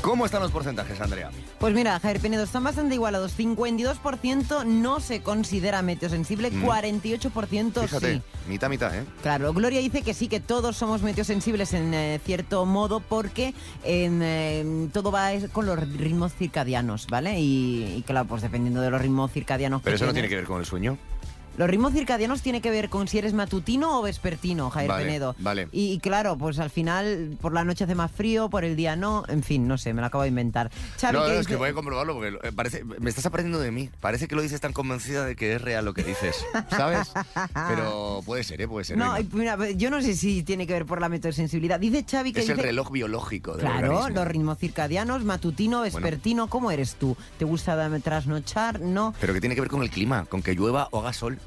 ¿Cómo 0.00 0.24
están 0.24 0.40
los 0.40 0.50
porcentajes, 0.50 0.98
Andrea? 1.02 1.30
Pues 1.58 1.74
mira, 1.74 2.00
Javier 2.00 2.18
Penedo, 2.22 2.44
están 2.44 2.64
bastante 2.64 2.94
igualados. 2.94 3.36
52% 3.36 4.64
no 4.64 5.00
se 5.00 5.20
considera 5.20 5.82
meteosensible, 5.82 6.50
Mm. 6.50 6.64
48% 6.64 7.82
Fíjate, 7.82 8.14
sí. 8.14 8.22
mitad, 8.48 8.70
mitad, 8.70 8.96
¿eh? 8.96 9.04
Claro, 9.22 9.52
Gloria 9.52 9.80
dice 9.80 10.00
que 10.00 10.14
sí, 10.14 10.28
que 10.28 10.40
todos 10.40 10.78
somos 10.78 11.02
meteosensibles 11.02 11.74
en 11.74 11.92
eh, 11.92 12.20
cierto 12.24 12.64
modo 12.64 13.00
porque 13.00 13.52
en, 13.84 14.22
eh, 14.22 14.88
todo 14.94 15.12
va 15.12 15.32
con 15.52 15.66
los 15.66 15.78
ritmos 15.78 16.32
circadianos, 16.32 17.06
¿vale? 17.08 17.38
Y, 17.38 17.96
y 17.98 18.02
claro, 18.06 18.26
pues 18.26 18.40
dependiendo 18.40 18.80
de 18.80 18.88
los 18.90 19.02
ritmos 19.02 19.30
circadianos 19.30 19.82
Pero 19.82 19.92
que 19.92 19.96
eso 19.96 20.06
no 20.06 20.14
tiene 20.14 20.28
que 20.30 20.36
ver 20.36 20.46
con 20.46 20.58
el 20.58 20.64
sueño. 20.64 20.96
Los 21.56 21.68
ritmos 21.70 21.92
circadianos 21.92 22.42
tiene 22.42 22.60
que 22.60 22.70
ver 22.70 22.88
con 22.88 23.08
si 23.08 23.18
eres 23.18 23.32
matutino 23.32 23.98
o 23.98 24.02
vespertino, 24.02 24.70
Javier 24.70 24.90
Vale, 24.90 25.04
Penedo. 25.04 25.36
vale. 25.38 25.68
Y, 25.72 25.92
y 25.92 25.98
claro, 25.98 26.36
pues 26.36 26.58
al 26.58 26.70
final 26.70 27.36
por 27.40 27.52
la 27.54 27.64
noche 27.64 27.84
hace 27.84 27.94
más 27.94 28.10
frío, 28.10 28.48
por 28.50 28.64
el 28.64 28.76
día 28.76 28.96
no, 28.96 29.24
en 29.28 29.42
fin, 29.42 29.66
no 29.66 29.78
sé, 29.78 29.92
me 29.94 30.00
lo 30.00 30.06
acabo 30.08 30.22
de 30.22 30.28
inventar. 30.28 30.70
Xavi, 31.00 31.12
no, 31.16 31.22
¿qué 31.24 31.28
no, 31.28 31.32
es 31.34 31.38
dice? 31.40 31.50
que 31.50 31.56
voy 31.56 31.70
a 31.70 31.72
comprobarlo 31.74 32.14
porque 32.14 32.36
eh, 32.46 32.52
parece, 32.52 32.84
me 32.84 33.08
estás 33.10 33.26
aprendiendo 33.26 33.58
de 33.60 33.70
mí. 33.70 33.90
Parece 34.00 34.28
que 34.28 34.34
lo 34.36 34.42
dices 34.42 34.60
tan 34.60 34.72
convencida 34.72 35.24
de 35.24 35.34
que 35.36 35.54
es 35.54 35.62
real 35.62 35.84
lo 35.84 35.94
que 35.94 36.02
dices, 36.02 36.36
¿sabes? 36.70 37.10
Pero 37.68 38.22
puede 38.24 38.44
ser, 38.44 38.60
¿eh? 38.60 38.68
Puede 38.68 38.84
ser. 38.84 38.96
No, 38.98 39.12
venga. 39.14 39.56
mira, 39.56 39.70
yo 39.72 39.90
no 39.90 40.00
sé 40.02 40.14
si 40.14 40.42
tiene 40.42 40.66
que 40.66 40.72
ver 40.74 40.86
por 40.86 41.00
la 41.00 41.08
meteosensibilidad. 41.08 41.80
Dice 41.80 42.04
Xavi 42.08 42.32
que 42.32 42.40
es 42.40 42.48
el 42.48 42.58
reloj 42.58 42.90
biológico 42.90 43.52
del 43.52 43.60
Claro, 43.60 43.92
organismo. 43.96 44.08
los 44.20 44.28
ritmos 44.28 44.58
circadianos, 44.58 45.24
matutino, 45.24 45.80
vespertino, 45.82 46.48
¿cómo 46.48 46.70
eres 46.70 46.96
tú? 46.96 47.16
¿Te 47.38 47.44
gusta 47.44 47.76
trasnochar? 48.00 48.80
No. 48.80 49.14
Pero 49.20 49.32
que 49.32 49.40
tiene 49.40 49.54
que 49.54 49.60
ver 49.60 49.70
con 49.70 49.82
el 49.82 49.90
clima, 49.90 50.24
con 50.26 50.42
que 50.42 50.54
llueva 50.54 50.88
o 50.90 51.00
haga 51.00 51.12
sol. 51.12 51.38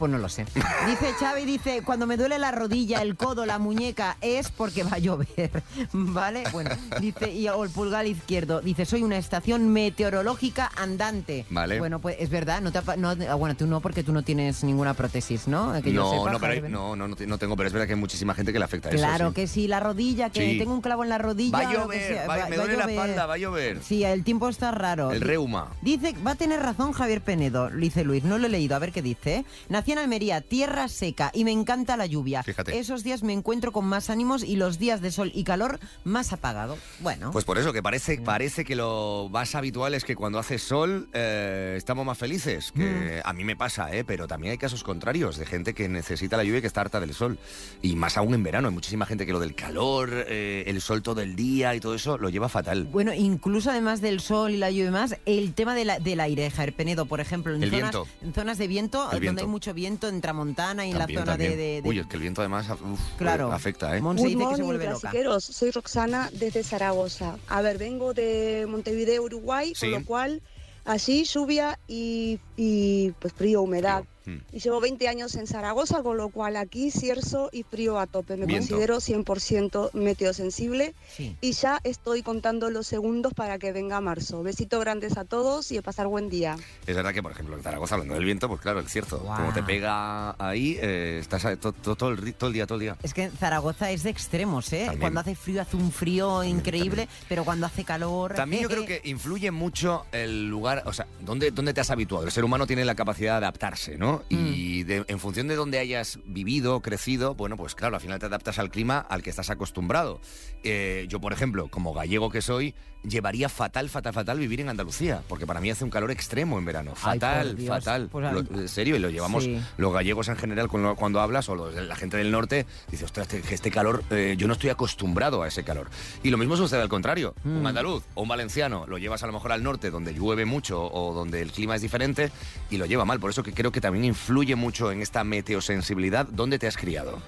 Pues 0.00 0.10
no 0.10 0.16
lo 0.18 0.30
sé. 0.30 0.46
Dice 0.86 1.12
Xavi, 1.20 1.44
dice, 1.44 1.82
cuando 1.84 2.06
me 2.06 2.16
duele 2.16 2.38
la 2.38 2.50
rodilla, 2.52 3.02
el 3.02 3.16
codo, 3.16 3.44
la 3.44 3.58
muñeca, 3.58 4.16
es 4.22 4.50
porque 4.50 4.82
va 4.82 4.92
a 4.92 4.98
llover. 4.98 5.62
¿Vale? 5.92 6.44
Bueno, 6.52 6.70
dice, 7.00 7.30
y 7.30 7.46
o 7.48 7.62
el 7.64 7.70
pulgar 7.70 8.06
izquierdo, 8.06 8.62
dice, 8.62 8.86
soy 8.86 9.02
una 9.02 9.18
estación 9.18 9.68
meteorológica 9.68 10.70
andante. 10.74 11.44
Vale. 11.50 11.78
Bueno, 11.78 11.98
pues 12.00 12.16
es 12.18 12.30
verdad, 12.30 12.62
no 12.62 12.72
te 12.72 12.78
ha 12.78 12.96
no, 12.96 13.10
ah, 13.28 13.34
bueno, 13.34 13.54
tú 13.56 13.66
no, 13.66 13.80
porque 13.80 14.02
tú 14.02 14.12
no 14.14 14.22
tienes 14.22 14.64
ninguna 14.64 14.94
prótesis, 14.94 15.46
¿no? 15.48 15.74
Que 15.82 15.92
yo 15.92 16.02
No, 16.02 16.10
sepa, 16.12 16.32
no, 16.32 16.40
pero 16.40 16.52
hay- 16.54 16.62
no, 16.72 16.96
no, 16.96 17.06
no, 17.08 17.14
te- 17.14 17.26
no 17.26 17.36
tengo, 17.36 17.54
pero 17.56 17.66
es 17.66 17.72
verdad 17.74 17.86
que 17.86 17.92
hay 17.92 18.00
muchísima 18.00 18.34
gente 18.34 18.54
que 18.54 18.58
le 18.58 18.64
afecta 18.64 18.88
eso. 18.88 18.96
Claro, 18.96 19.28
sí. 19.28 19.34
que 19.34 19.46
si 19.46 19.68
la 19.68 19.80
rodilla, 19.80 20.30
que 20.30 20.52
Sí. 20.52 20.58
tengo 20.58 20.72
un 20.72 20.80
clavo 20.80 21.02
en 21.02 21.10
la 21.10 21.18
rodilla. 21.18 21.58
Va 21.58 21.68
a 21.68 21.72
llover, 21.74 22.08
sea, 22.14 22.26
va- 22.26 22.46
me 22.48 22.56
duele 22.56 22.76
la 22.78 22.84
espalda, 22.90 23.26
va 23.26 23.34
a 23.34 23.38
llover. 23.38 23.82
Sí, 23.82 24.02
el 24.02 24.24
tiempo 24.24 24.48
está 24.48 24.70
raro. 24.70 25.10
El 25.12 25.20
reuma. 25.20 25.68
Dice, 25.82 26.14
va 26.26 26.30
a 26.30 26.36
tener 26.36 26.60
razón 26.60 26.92
Javier 26.92 27.20
Penedo, 27.20 27.68
dice 27.68 28.02
Luis, 28.02 28.24
no 28.24 28.38
lo 28.38 28.46
he 28.46 28.48
leído, 28.48 28.74
a 28.76 28.78
ver 28.78 28.92
qué 28.92 29.02
dice. 29.02 29.36
¿eh? 29.36 29.44
Nací 29.90 29.98
en 29.98 29.98
Almería, 30.04 30.40
tierra 30.40 30.86
seca 30.86 31.32
y 31.34 31.42
me 31.42 31.50
encanta 31.50 31.96
la 31.96 32.06
lluvia. 32.06 32.44
Fíjate. 32.44 32.78
Esos 32.78 33.02
días 33.02 33.24
me 33.24 33.32
encuentro 33.32 33.72
con 33.72 33.86
más 33.86 34.08
ánimos 34.08 34.44
y 34.44 34.54
los 34.54 34.78
días 34.78 35.00
de 35.00 35.10
sol 35.10 35.32
y 35.34 35.42
calor 35.42 35.80
más 36.04 36.32
apagado. 36.32 36.78
Bueno, 37.00 37.32
Pues 37.32 37.44
por 37.44 37.58
eso, 37.58 37.72
que 37.72 37.82
parece, 37.82 38.18
parece 38.18 38.64
que 38.64 38.76
lo 38.76 39.28
más 39.32 39.56
habitual 39.56 39.94
es 39.94 40.04
que 40.04 40.14
cuando 40.14 40.38
hace 40.38 40.60
sol 40.60 41.08
eh, 41.12 41.74
estamos 41.76 42.06
más 42.06 42.16
felices. 42.18 42.70
Que 42.70 43.20
a 43.24 43.32
mí 43.32 43.42
me 43.42 43.56
pasa, 43.56 43.92
¿eh? 43.92 44.04
pero 44.04 44.28
también 44.28 44.52
hay 44.52 44.58
casos 44.58 44.84
contrarios 44.84 45.36
de 45.38 45.44
gente 45.46 45.74
que 45.74 45.88
necesita 45.88 46.36
la 46.36 46.44
lluvia 46.44 46.58
y 46.58 46.60
que 46.60 46.68
está 46.68 46.82
harta 46.82 47.00
del 47.00 47.12
sol. 47.12 47.36
Y 47.82 47.96
más 47.96 48.16
aún 48.16 48.34
en 48.34 48.44
verano. 48.44 48.68
Hay 48.68 48.74
muchísima 48.74 49.06
gente 49.06 49.26
que 49.26 49.32
lo 49.32 49.40
del 49.40 49.56
calor, 49.56 50.10
eh, 50.28 50.62
el 50.68 50.80
sol 50.80 51.02
todo 51.02 51.20
el 51.20 51.34
día 51.34 51.74
y 51.74 51.80
todo 51.80 51.96
eso 51.96 52.16
lo 52.16 52.28
lleva 52.28 52.48
fatal. 52.48 52.84
bueno, 52.92 53.12
incluso 53.12 53.70
además 53.72 54.00
del 54.00 54.20
sol 54.20 54.52
y 54.52 54.56
la 54.56 54.70
lluvia 54.70 54.88
y 54.88 54.90
más, 54.92 55.16
el 55.26 55.52
tema 55.54 55.74
de 55.74 55.84
la- 55.84 55.98
del 55.98 56.20
aire, 56.20 56.48
Javier 56.50 56.74
Penedo, 56.74 57.06
por 57.06 57.18
ejemplo, 57.20 57.52
en, 57.56 57.62
El 57.64 57.70
zonas, 57.70 57.90
viento. 57.92 58.08
en 58.22 58.32
zonas 58.34 58.58
de 58.58 58.68
viento, 58.68 58.98
El 59.06 59.10
donde 59.10 59.20
viento. 59.20 59.40
hay 59.42 59.48
mucho 59.48 59.74
viento, 59.74 59.79
en 60.08 60.20
Tramontana 60.20 60.86
y 60.86 60.90
en 60.92 60.98
También, 60.98 61.20
la 61.20 61.24
zona 61.26 61.36
de, 61.36 61.56
de- 61.56 61.82
de- 61.82 61.88
Uy, 61.88 61.98
es 61.98 62.06
que 62.06 62.16
el 62.16 62.22
viento 62.22 62.40
además 62.40 62.66
uf, 62.70 63.00
Claro. 63.18 63.52
afecta, 63.52 63.96
¿eh? 63.96 64.00
Monse 64.00 64.24
dice 64.24 64.36
que 64.38 64.42
se 64.44 64.48
morning, 64.48 64.64
vuelve 64.64 64.84
loca. 64.90 65.40
Soy 65.40 65.70
Roxana 65.70 66.30
desde 66.32 66.62
Zaragoza. 66.62 67.36
A 67.48 67.62
ver, 67.62 67.78
vengo 67.78 68.14
de 68.14 68.66
Montevideo, 68.68 69.22
Uruguay, 69.22 69.72
Sí. 69.74 69.90
con 69.90 70.00
lo 70.00 70.06
cual 70.06 70.42
allí 70.84 71.24
lluvia 71.24 71.78
y, 71.88 72.38
y, 72.56 73.12
pues 73.20 73.32
frío, 73.32 73.62
humedad. 73.62 74.02
Mm. 74.02 74.19
Y 74.52 74.60
llevo 74.60 74.80
20 74.80 75.08
años 75.08 75.34
en 75.36 75.46
Zaragoza, 75.46 76.02
con 76.02 76.16
lo 76.16 76.28
cual 76.28 76.56
aquí 76.56 76.90
cierzo 76.90 77.48
y 77.52 77.62
frío 77.62 77.98
a 77.98 78.06
tope. 78.06 78.36
Me 78.36 78.46
Viento. 78.46 78.68
considero 78.68 79.00
100% 79.00 79.90
meteosensible 79.94 80.94
Sí. 81.16 81.36
y 81.40 81.52
ya 81.52 81.80
estoy 81.84 82.22
contando 82.22 82.70
los 82.70 82.86
segundos 82.86 83.34
para 83.34 83.58
que 83.58 83.72
venga 83.72 84.00
marzo. 84.00 84.42
Besitos 84.42 84.80
grandes 84.80 85.16
a 85.16 85.24
todos 85.24 85.70
y 85.72 85.78
a 85.78 85.82
pasar 85.82 86.06
buen 86.06 86.28
día. 86.28 86.56
Es 86.86 86.94
verdad 86.94 87.12
que, 87.12 87.22
por 87.22 87.32
ejemplo, 87.32 87.56
en 87.56 87.62
Zaragoza, 87.62 87.94
hablando 87.94 88.14
del 88.14 88.24
viento, 88.24 88.48
pues 88.48 88.60
claro, 88.60 88.80
es 88.80 88.90
cierto. 88.90 89.18
Guau. 89.18 89.38
Como 89.38 89.52
te 89.52 89.62
pega 89.62 90.34
ahí, 90.38 90.76
eh, 90.80 91.18
estás 91.20 91.44
a- 91.44 91.56
to- 91.56 91.72
to- 91.72 91.96
todo, 91.96 92.10
el, 92.10 92.34
todo 92.34 92.48
el 92.48 92.54
día, 92.54 92.66
todo 92.66 92.76
el 92.76 92.82
día. 92.82 92.96
Es 93.02 93.14
que 93.14 93.30
Zaragoza 93.30 93.90
es 93.90 94.02
de 94.02 94.10
extremos, 94.10 94.72
¿eh? 94.72 94.82
También. 94.86 95.00
Cuando 95.00 95.20
hace 95.20 95.34
frío 95.34 95.62
hace 95.62 95.76
un 95.76 95.90
frío 95.92 96.44
increíble, 96.44 97.08
pero 97.28 97.44
cuando 97.44 97.66
hace 97.66 97.84
calor... 97.84 98.34
También 98.34 98.62
yo 98.62 98.68
eh, 98.68 98.72
creo 98.72 98.84
eh, 98.84 99.00
que 99.02 99.08
influye 99.08 99.50
mucho 99.50 100.06
el 100.12 100.48
lugar, 100.48 100.82
o 100.86 100.92
sea, 100.92 101.06
¿dónde, 101.20 101.50
dónde 101.50 101.74
te 101.74 101.80
has 101.80 101.90
habituado? 101.90 102.24
El 102.24 102.30
ser 102.32 102.44
humano 102.44 102.66
tiene 102.66 102.84
la 102.84 102.94
capacidad 102.94 103.32
de 103.32 103.36
adaptarse, 103.38 103.96
¿no? 103.98 104.19
Mm. 104.28 104.52
Y 104.54 104.82
de- 104.84 105.04
en 105.08 105.18
función 105.18 105.48
de 105.48 105.56
dónde 105.56 105.78
hayas 105.78 106.18
vivido, 106.24 106.80
crecido, 106.80 107.34
bueno, 107.34 107.56
pues 107.56 107.74
claro, 107.74 107.96
al 107.96 108.00
final 108.02 108.18
te 108.18 108.26
adaptas 108.26 108.58
al 108.58 108.70
clima 108.70 108.98
al 108.98 109.22
que 109.22 109.30
estás 109.30 109.50
acostumbrado. 109.50 110.20
Eh, 110.62 111.06
yo, 111.08 111.20
por 111.20 111.32
ejemplo, 111.32 111.68
como 111.68 111.94
gallego 111.94 112.30
que 112.30 112.42
soy, 112.42 112.74
llevaría 113.02 113.48
fatal, 113.48 113.88
fatal, 113.88 114.12
fatal 114.12 114.38
vivir 114.38 114.60
en 114.60 114.68
Andalucía, 114.68 115.22
porque 115.26 115.46
para 115.46 115.58
mí 115.60 115.70
hace 115.70 115.84
un 115.84 115.90
calor 115.90 116.10
extremo 116.10 116.58
en 116.58 116.66
verano. 116.66 116.94
Fatal, 116.94 117.56
fatal. 117.66 118.08
Pues, 118.12 118.32
Lo- 118.32 118.40
en 118.40 118.68
serio, 118.68 118.94
y 118.96 118.98
lo 118.98 119.08
llevamos 119.08 119.44
sí. 119.44 119.58
los 119.78 119.90
gallegos 119.92 120.28
en 120.28 120.36
general 120.36 120.68
cuando, 120.68 120.94
cuando 120.96 121.20
hablas, 121.20 121.48
o 121.48 121.54
los 121.54 121.74
la 121.74 121.96
gente 121.96 122.18
del 122.18 122.30
norte, 122.30 122.66
dice, 122.90 123.06
ostras, 123.06 123.32
este, 123.32 123.46
que 123.48 123.54
este 123.54 123.70
calor, 123.70 124.04
eh, 124.10 124.34
yo 124.36 124.46
no 124.46 124.52
estoy 124.52 124.68
acostumbrado 124.68 125.42
a 125.42 125.48
ese 125.48 125.64
calor. 125.64 125.88
Y 126.22 126.28
lo 126.30 126.36
mismo 126.36 126.56
sucede 126.56 126.82
al 126.82 126.88
contrario. 126.90 127.34
Un 127.44 127.66
andaluz 127.66 128.04
o 128.14 128.22
un 128.22 128.28
valenciano 128.28 128.86
lo 128.86 128.98
llevas 128.98 129.22
a 129.22 129.26
lo 129.26 129.32
mejor 129.32 129.52
al 129.52 129.62
norte, 129.62 129.90
donde 129.90 130.12
llueve 130.12 130.44
mucho 130.44 130.82
o 130.92 131.14
donde 131.14 131.40
el 131.40 131.52
clima 131.52 131.76
es 131.76 131.80
diferente, 131.82 132.30
y 132.68 132.76
lo 132.76 132.84
lleva 132.84 133.06
mal. 133.06 133.18
Por 133.18 133.30
eso 133.30 133.42
que 133.42 133.52
creo 133.54 133.72
que 133.72 133.80
también 133.80 134.04
influye 134.10 134.54
mucho 134.56 134.92
en 134.92 135.00
esta 135.02 135.24
meteosensibilidad 135.24 136.26
donde 136.26 136.58
te 136.58 136.66
has 136.66 136.76
criado. 136.76 137.20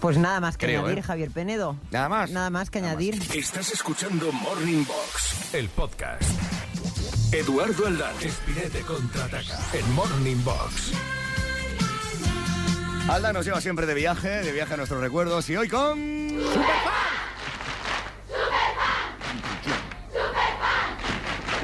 Pues 0.00 0.16
nada 0.18 0.40
más 0.40 0.56
que 0.56 0.66
Creo, 0.66 0.80
añadir, 0.80 0.98
¿eh? 0.98 1.02
Javier 1.02 1.30
Penedo. 1.30 1.76
Nada 1.92 2.08
más. 2.08 2.30
Nada 2.30 2.50
más 2.50 2.70
que 2.70 2.80
Nada 2.80 2.94
más. 2.94 3.00
añadir. 3.02 3.22
Estás 3.36 3.70
escuchando 3.72 4.32
Morning 4.32 4.84
Box, 4.84 5.54
el 5.54 5.68
podcast. 5.68 6.22
Eduardo 7.32 7.86
Aldán, 7.86 8.14
Espinete 8.20 8.80
contraataca 8.80 9.58
en 9.72 9.92
Morning 9.94 10.42
Box. 10.44 10.92
Alda 13.08 13.32
nos 13.32 13.44
lleva 13.44 13.60
siempre 13.60 13.86
de 13.86 13.94
viaje, 13.94 14.28
de 14.28 14.52
viaje 14.52 14.74
a 14.74 14.76
nuestros 14.76 15.00
recuerdos, 15.00 15.48
y 15.50 15.56
hoy 15.56 15.68
con... 15.68 15.98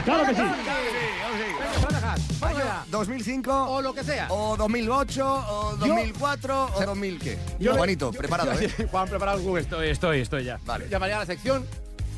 Claro 0.04 0.26
que 0.28 0.34
sí. 0.34 0.42
Año 2.82 2.90
2005 2.90 3.52
O 3.70 3.82
lo 3.82 3.94
que 3.94 4.04
sea. 4.04 4.26
o 4.30 4.56
2008 4.56 5.44
o 5.49 5.76
2004 5.76 6.70
o 6.75 6.85
2000 6.87 7.18
qué. 7.18 7.38
Yo 7.58 7.75
Juanito, 7.76 8.12
yo- 8.12 8.18
preparado, 8.18 8.52
¿eh? 8.52 8.70
Juan, 8.90 9.08
preparado 9.08 9.40
Google. 9.40 9.62
Estoy, 9.62 9.88
estoy, 9.88 10.20
estoy 10.20 10.44
ya. 10.44 10.58
Vale. 10.64 10.88
Llamaría 10.88 11.16
a 11.16 11.20
la 11.20 11.26
sección 11.26 11.64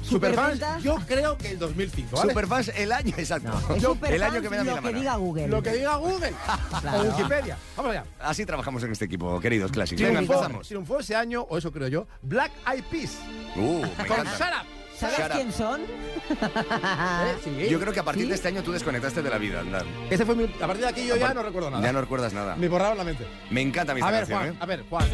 Superfans. 0.02 0.61
Yo 0.83 0.97
creo 1.07 1.37
que 1.38 1.50
el 1.52 1.59
2005, 1.59 2.17
¿vale? 2.17 2.31
Superfans 2.31 2.69
el 2.75 2.90
año 2.90 3.14
exacto. 3.17 3.52
Es 3.76 3.83
Yo- 3.83 3.97
el 4.09 4.23
año 4.23 4.40
que 4.43 4.50
me 4.50 4.57
da 4.57 4.64
lo 4.64 4.75
la 4.76 4.81
que 4.81 4.87
gana. 4.88 4.99
diga 4.99 5.17
Google. 5.17 5.49
Lo 5.49 5.62
que 5.62 5.71
diga 5.73 5.97
Google 5.97 6.33
Claro. 6.81 7.00
o 7.00 7.02
Wikipedia. 7.05 7.57
Vamos 7.76 7.93
allá. 7.93 8.05
Así 8.19 8.45
trabajamos 8.47 8.83
en 8.83 8.93
este 8.93 9.05
equipo, 9.05 9.38
queridos 9.40 9.71
clásicos. 9.71 10.02
Venga, 10.05 10.21
empezamos. 10.21 10.67
triunfó 10.67 10.99
ese 11.00 11.14
año, 11.14 11.43
o 11.49 11.59
eso 11.59 11.71
creo 11.71 11.88
yo, 11.88 12.07
Black 12.23 12.50
Eyed 12.73 12.85
Peas. 12.90 13.12
Uh, 13.57 13.83
me 13.83 13.88
Con 14.07 14.19
encanta. 14.21 14.64
Up. 15.02 15.11
¿Sabes 15.11 15.19
Shut 15.19 15.26
up. 15.30 15.33
quién 15.37 15.52
son? 15.52 15.80
¿Eh? 15.83 15.87
Sí. 17.45 17.69
Yo 17.71 17.80
creo 17.80 17.92
que 17.92 18.00
a 18.00 18.04
partir 18.04 18.25
¿Sí? 18.25 18.28
de 18.28 18.35
este 18.35 18.49
año 18.49 18.62
tú 18.62 18.71
desconectaste 18.73 19.23
de 19.23 19.30
la 19.30 19.38
vida, 19.38 19.61
Andar. 19.61 19.85
Ese 20.11 20.25
fue 20.26 20.35
mi, 20.37 20.45
a 20.45 20.66
partir 20.66 20.83
de 20.85 20.88
aquí 20.88 21.07
yo 21.07 21.16
ya 21.16 21.33
no 21.35 21.42
recuerdo 21.42 21.71
nada. 21.71 21.83
Ya 21.83 21.92
no 21.92 22.00
recuerdas 22.00 22.33
nada. 22.33 22.54
Me 22.57 22.69
borraron 22.69 22.99
la 22.99 23.04
mente. 23.04 23.26
Me 23.50 23.61
encanta 23.62 23.95
mi 23.95 24.00
A 24.00 24.11
ver, 24.11 24.21
canción, 24.21 24.38
Juan, 24.38 24.52
¿eh? 24.52 24.57
a 24.61 24.66
ver, 24.66 24.85
Juan. 24.88 25.09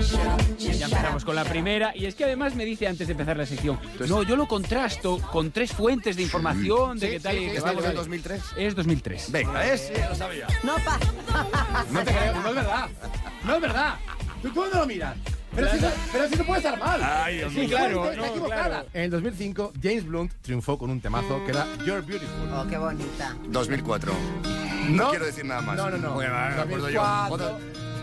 Ya 0.59 0.87
empezamos 0.87 1.25
con 1.25 1.35
la 1.37 1.45
primera. 1.45 1.93
Y 1.97 2.07
es 2.07 2.15
que 2.15 2.25
además 2.25 2.55
me 2.55 2.65
dice 2.65 2.87
antes 2.89 3.07
de 3.07 3.13
empezar 3.13 3.37
la 3.37 3.47
sección, 3.47 3.79
no, 4.09 4.23
yo 4.25 4.37
lo 4.37 4.47
contrasto 4.49 5.19
con 5.19 5.51
tres 5.53 5.73
fuentes 5.73 6.17
de 6.17 6.23
información 6.23 6.99
de 6.99 7.07
Sí, 7.07 7.13
qué 7.15 7.21
tal 7.21 7.33
sí, 7.37 7.39
y 7.39 7.45
sí, 7.45 7.51
qué 7.53 7.57
¿Estamos 7.59 7.83
tal. 7.83 7.91
en 7.93 7.97
2003? 7.97 8.43
Es 8.57 8.75
2003. 8.75 9.33
Venga, 9.33 9.67
es... 9.67 9.93
sabía. 10.17 10.47
No, 10.63 10.75
pa. 10.77 10.99
No 11.93 12.03
te 12.03 12.13
creo, 12.13 12.35
no 12.43 12.49
es 12.49 12.55
verdad. 12.55 12.89
No 13.45 13.55
es 13.55 13.61
verdad. 13.61 13.95
¿Tú 14.43 14.51
tú 14.51 14.61
dónde 14.63 14.79
lo 14.79 14.87
miras? 14.87 15.17
Pero 15.57 15.71
si, 15.73 15.79
pero 16.13 16.29
si 16.29 16.37
no 16.37 16.45
puede 16.45 16.59
estar 16.61 16.79
mal. 16.79 17.01
Ay, 17.03 17.37
Dios 17.39 17.53
Sí, 17.53 17.59
mío. 17.61 17.69
claro, 17.71 18.05
Está 18.11 18.17
no, 18.21 18.27
equivocada. 18.27 18.67
claro. 18.69 18.89
En 18.93 19.03
el 19.03 19.11
2005, 19.11 19.73
James 19.83 20.05
Blunt 20.07 20.33
triunfó 20.43 20.79
con 20.79 20.91
un 20.91 21.01
temazo 21.01 21.43
que 21.45 21.51
era 21.53 21.67
You're 21.85 22.03
Beautiful. 22.03 22.49
Oh, 22.55 22.67
qué 22.69 22.77
bonita. 22.79 23.35
2004. 23.49 24.13
No, 24.91 25.11
quiero 25.11 25.27
decir 25.27 25.45
nada 25.45 25.63
más. 25.63 25.77
No, 25.77 25.91
no, 25.91 25.97
no. 25.99 26.13
Bueno, 26.15 26.33
me 26.35 26.63
acuerdo 26.63 26.91
yo. 26.91 27.01
2004, 27.03 27.35
Otra- 27.35 27.59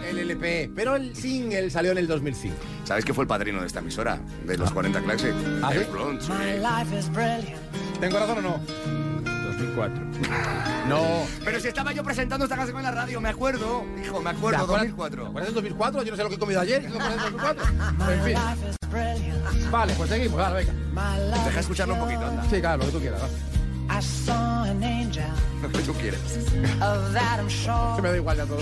el 0.10 0.20
LP. 0.20 0.70
Pero 0.76 0.96
el 0.98 1.16
single 1.16 1.70
salió 1.70 1.92
en 1.94 1.98
el 2.00 2.08
2005. 2.08 2.56
¿Sabes 2.84 3.06
que 3.06 3.14
fue 3.14 3.24
el 3.24 3.28
padrino 3.28 3.62
de 3.62 3.68
esta 3.68 3.80
emisora? 3.80 4.20
De 4.46 4.58
los 4.58 4.72
40 4.72 5.00
Classic. 5.02 5.32
¿Ah, 5.62 5.70
sí? 5.72 5.76
James 5.80 5.92
Blunt, 5.92 6.22
sí. 6.22 6.32
¿Tengo 8.02 8.20
razón 8.20 8.40
o 8.40 8.42
no? 8.42 8.60
2004. 9.68 10.04
No. 10.88 11.26
Pero 11.44 11.60
si 11.60 11.68
estaba 11.70 11.92
yo 11.94 12.04
presentando 12.04 12.46
esta 12.46 12.56
canción 12.56 12.78
en 12.78 12.84
la 12.84 12.92
radio, 12.92 13.22
me 13.22 13.30
acuerdo. 13.30 13.84
Hijo, 14.04 14.22
me 14.22 14.30
acuerdo, 14.32 14.58
¿Te 14.60 14.64
acuerdas- 14.64 14.68
2004. 14.96 15.24
¿Te 15.24 15.30
acuerdas 15.30 15.48
del 15.48 15.56
2004? 15.56 16.04
Yo 16.04 16.12
no 16.12 16.18
sé 16.18 16.24
lo 16.24 16.30
que 16.30 16.36
he 16.36 16.40
comido 16.40 16.62
ayer. 16.62 16.82
¿Qué 16.82 16.88
acuerdas 16.88 17.12
del 17.24 17.34
2004? 17.34 17.66
En 18.14 18.24
fin. 18.24 18.38
Vale, 19.72 19.94
pues 19.96 20.10
seguimos. 20.10 20.38
Vale, 20.38 20.56
venga. 20.56 20.74
Deja 21.46 21.60
escucharlo 21.60 21.94
un 21.96 22.00
poquito, 22.02 22.26
anda. 22.26 22.44
Sí, 22.50 22.60
claro, 22.60 22.78
lo 22.78 22.86
que 22.86 22.92
tú 22.92 23.00
quieras. 23.00 23.22
Lo 25.62 25.70
que 25.70 25.80
tú 25.80 25.94
quieres. 25.94 26.20
Que 27.96 28.02
me 28.02 28.10
da 28.10 28.16
igual 28.18 28.38
ya 28.38 28.46
todo. 28.46 28.60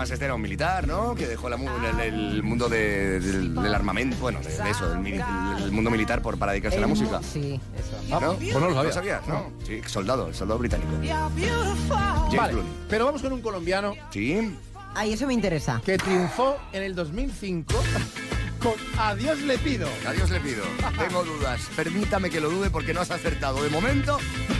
Además 0.00 0.12
este 0.14 0.24
era 0.24 0.34
un 0.34 0.40
militar, 0.40 0.86
¿no? 0.88 1.14
Que 1.14 1.26
dejó 1.26 1.50
la 1.50 1.56
el, 1.56 2.00
el 2.00 2.42
mundo 2.42 2.70
de- 2.70 3.20
del, 3.20 3.54
del 3.54 3.74
armamento, 3.74 4.16
bueno, 4.16 4.40
de, 4.40 4.48
de 4.48 4.70
eso, 4.70 4.88
del, 4.88 5.02
del 5.04 5.72
mundo 5.72 5.90
militar 5.90 6.22
por, 6.22 6.38
para 6.38 6.52
dedicarse 6.52 6.78
a 6.78 6.80
la 6.80 6.86
El 6.86 6.90
música. 6.90 7.20
Sí, 7.22 7.60
eso. 7.76 8.18
¿No? 8.18 8.32
pues 8.36 8.54
no 8.54 8.60
lo 8.68 8.74
sabía. 8.74 8.92
sabías? 8.94 9.26
No. 9.28 9.52
Sí, 9.66 9.82
soldado, 9.84 10.28
el 10.28 10.34
soldado 10.34 10.58
británico. 10.58 10.88
James 11.06 12.34
Vale, 12.34 12.52
Blunt. 12.54 12.68
pero 12.88 13.04
vamos 13.04 13.20
con 13.20 13.30
un 13.34 13.42
colombiano 13.42 13.94
Sí. 14.10 14.56
Ay, 14.94 15.12
eso 15.12 15.26
me 15.26 15.34
interesa. 15.34 15.82
que 15.84 15.98
triunfó 15.98 16.56
en 16.72 16.82
el 16.82 16.94
2005 16.94 17.74
con 18.62 18.72
Adiós 18.98 19.38
le 19.40 19.58
pido. 19.58 19.86
Adiós 20.08 20.30
le 20.30 20.40
pido. 20.40 20.64
Tengo 20.98 21.24
dudas. 21.24 21.60
Permítame 21.76 22.30
que 22.30 22.40
lo 22.40 22.48
dude 22.48 22.70
porque 22.70 22.94
no 22.94 23.02
has 23.02 23.10
acertado. 23.10 23.62
De 23.62 23.68
momento, 23.68 24.16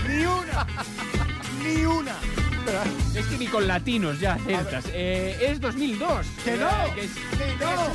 ni 0.07 0.23
una. 0.27 0.67
ni 1.65 1.85
una. 1.87 2.17
Es 3.15 3.27
que 3.27 3.39
ni 3.39 3.47
con 3.47 3.67
latinos 3.67 4.21
ya 4.21 4.35
acertas. 4.35 4.85
Eh, 4.93 5.37
es 5.51 5.61
2002. 5.61 6.27
¡Que 6.45 6.57
no! 6.57 6.67
Eh, 6.69 6.93
que 6.95 7.05
es- 7.05 7.11
¡Que 7.15 7.65
no! 7.65 7.93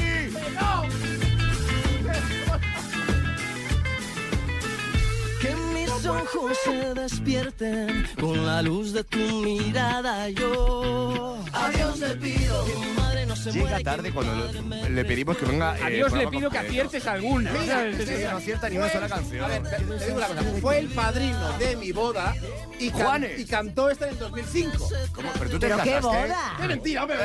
¡Que 5.42 5.52
no! 5.52 5.72
mis 5.74 6.06
ojos 6.08 6.58
se 6.64 6.94
despierten 6.94 8.08
con 8.20 8.46
la 8.46 8.62
luz 8.62 8.94
de 8.94 9.04
tu 9.04 9.18
mirada. 9.20 10.30
Yo 10.30 11.40
a 11.54 11.70
Dios 11.70 12.00
le 12.00 12.16
pido 12.16 12.66
que 12.66 12.76
mi 12.76 12.92
no 12.96 13.05
Llega 13.52 13.80
tarde 13.82 14.12
cuando 14.12 14.52
le, 14.52 14.90
le 14.90 15.06
pedimos 15.06 15.38
que 15.38 15.46
venga. 15.46 15.78
eh, 15.78 15.84
A 15.84 15.90
Dios 15.90 16.12
le 16.12 16.22
programa 16.22 16.32
pido 16.32 16.50
que 16.50 16.58
completo. 16.58 16.88
aciertes 16.88 17.08
alguna. 17.08 17.52
Mira, 17.52 17.66
¿sabes? 17.76 17.98
sí, 17.98 18.06
Sí, 18.16 18.24
no 18.30 18.38
acierta 18.38 18.70
ni 18.70 18.78
una 18.78 18.90
sola 18.90 19.10
canción. 19.10 19.46
A 19.46 19.48
ver, 19.48 19.64
te, 19.64 19.70
te 19.78 20.06
digo 20.06 20.18
una 20.18 20.28
cosa. 20.28 20.44
Fue 20.62 20.80
el 20.80 20.88
padrino 20.90 21.58
de 21.58 21.76
mi 21.76 21.92
boda 21.92 22.36
y, 22.80 22.90
can- 22.90 23.02
Juanes. 23.02 23.40
y 23.40 23.46
cantó 23.46 23.90
esta 23.90 24.06
en 24.08 24.14
el 24.14 24.20
2005. 24.20 24.90
¿Cómo? 25.14 25.30
Pero 25.38 25.50
tú 25.50 25.60
te 25.60 25.68
¿Pero 25.68 25.84
qué 25.84 25.92
casaste. 25.92 26.08
boda? 26.08 26.56
¡Qué 26.62 26.68
mentira, 26.68 27.02
hombre! 27.04 27.18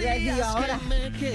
Ah, 0.00 0.16
ya 0.16 0.32
digo 0.34 0.44
ahora. 0.44 0.80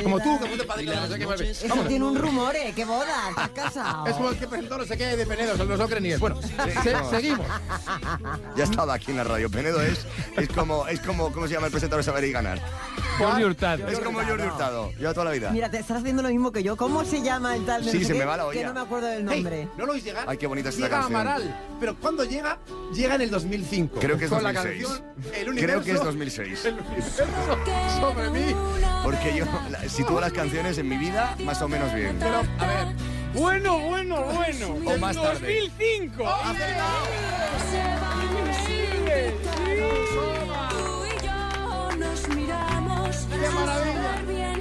Como 0.03 0.19
tú, 0.19 0.39
que 0.39 0.45
fuiste 0.47 0.65
padrino 0.65 0.93
no 0.95 1.07
sé 1.07 1.17
qué. 1.19 1.49
Eso 1.51 1.67
Vamos. 1.69 1.87
tiene 1.87 2.05
un 2.05 2.15
rumor, 2.17 2.55
¿eh? 2.55 2.73
¿Qué 2.75 2.85
boda? 2.85 3.05
¿Te 3.35 3.41
has 3.41 3.49
casado? 3.49 4.07
Es 4.07 4.13
como 4.15 4.29
el 4.29 4.37
que 4.37 4.47
presentó 4.47 4.77
no 4.77 4.85
sé 4.85 4.97
qué 4.97 5.15
de 5.17 5.25
Penedo, 5.25 5.55
no 5.57 5.75
lo 5.77 5.87
cree 5.87 6.01
ni 6.01 6.11
él. 6.11 6.19
Bueno, 6.19 6.39
se- 6.83 6.93
no. 6.93 7.09
seguimos. 7.09 7.45
Ya 8.55 8.63
estaba 8.63 8.93
aquí 8.95 9.11
en 9.11 9.17
la 9.17 9.23
radio. 9.23 9.49
Penedo 9.49 9.81
es, 9.81 10.05
es 10.37 10.49
como, 10.49 10.87
es 10.87 10.99
como, 11.01 11.31
¿cómo 11.31 11.47
se 11.47 11.53
llama 11.53 11.67
el 11.67 11.71
presentador 11.71 12.03
de 12.03 12.11
Saber 12.11 12.23
y 12.25 12.31
Ganar? 12.31 12.59
Jordi 13.17 13.43
Hurtado. 13.43 13.87
Es 13.87 13.99
como 13.99 14.19
Jordi 14.23 14.43
Hurtado. 14.43 14.91
Lleva 14.97 15.13
toda 15.13 15.25
la 15.25 15.31
vida. 15.31 15.49
Mira, 15.51 15.69
te 15.69 15.77
estás 15.79 15.97
haciendo 16.01 16.21
lo 16.23 16.29
mismo 16.29 16.51
que 16.51 16.63
yo. 16.63 16.75
¿Cómo 16.75 17.05
se 17.05 17.21
llama 17.21 17.55
el 17.55 17.65
tal? 17.65 17.85
de 17.85 17.91
Sí, 17.91 17.97
no 17.97 18.01
sé 18.01 18.07
se 18.07 18.13
qué? 18.13 18.19
me 18.19 18.25
va 18.25 18.37
la 18.37 18.45
olla. 18.47 18.59
Que 18.59 18.65
no 18.65 18.73
me 18.73 18.79
acuerdo 18.81 19.07
del 19.07 19.27
Hey, 19.29 19.35
nombre. 19.43 19.67
no 19.77 19.85
lo 19.85 19.93
oís 19.93 20.03
llegar. 20.03 20.25
Ay, 20.27 20.37
qué 20.37 20.47
bonita 20.47 20.69
es 20.69 20.75
esta 20.75 20.87
Llega 20.87 20.99
canción. 21.01 21.21
Amaral, 21.21 21.59
pero 21.79 21.95
cuando 21.97 22.23
llega, 22.25 22.57
llega 22.93 23.15
en 23.15 23.21
el 23.21 23.29
2005. 23.29 23.99
Creo 23.99 24.17
que 24.17 24.25
es 24.25 24.29
Con 24.29 24.43
2006. 24.43 24.81
la 24.81 24.89
canción 24.89 25.15
El 25.27 25.31
Creo 25.31 25.51
universo, 25.51 25.83
que 25.83 25.91
es 25.91 26.03
2006. 26.03 26.65
El 26.65 26.73
universo 26.79 27.23
sobre 27.99 28.29
mí. 28.31 28.54
Porque 29.03 29.35
yo 29.35 29.45
la- 29.69 29.87
sitúo 29.89 30.19
las 30.19 30.33
canciones 30.33 30.77
en 30.77 30.89
mi 30.89 30.97
vida 30.97 31.35
más 31.45 31.61
o 31.61 31.67
menos 31.67 31.93
bien. 31.93 32.17
Pero, 32.19 32.39
a 32.59 32.67
ver, 32.67 32.87
Bueno, 33.33 33.79
bueno, 33.79 34.21
bueno. 34.23 34.67
O 34.93 34.97
más 34.97 35.15
tarde. 35.15 35.61
2005. 35.69 36.23
Increíble, 38.23 39.33
qué 43.29 43.49
maravilla. 43.49 44.53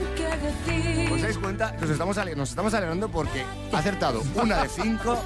¿Os 1.15 1.23
dais 1.23 1.39
cuenta? 1.39 1.73
Nos 1.81 1.91
estamos, 1.91 2.17
nos 2.37 2.51
estamos 2.51 2.75
alegrando 2.75 3.09
porque 3.09 3.45
ha 3.73 3.79
acertado 3.79 4.23
una 4.35 4.63
de 4.63 4.69
cinco 4.69 5.17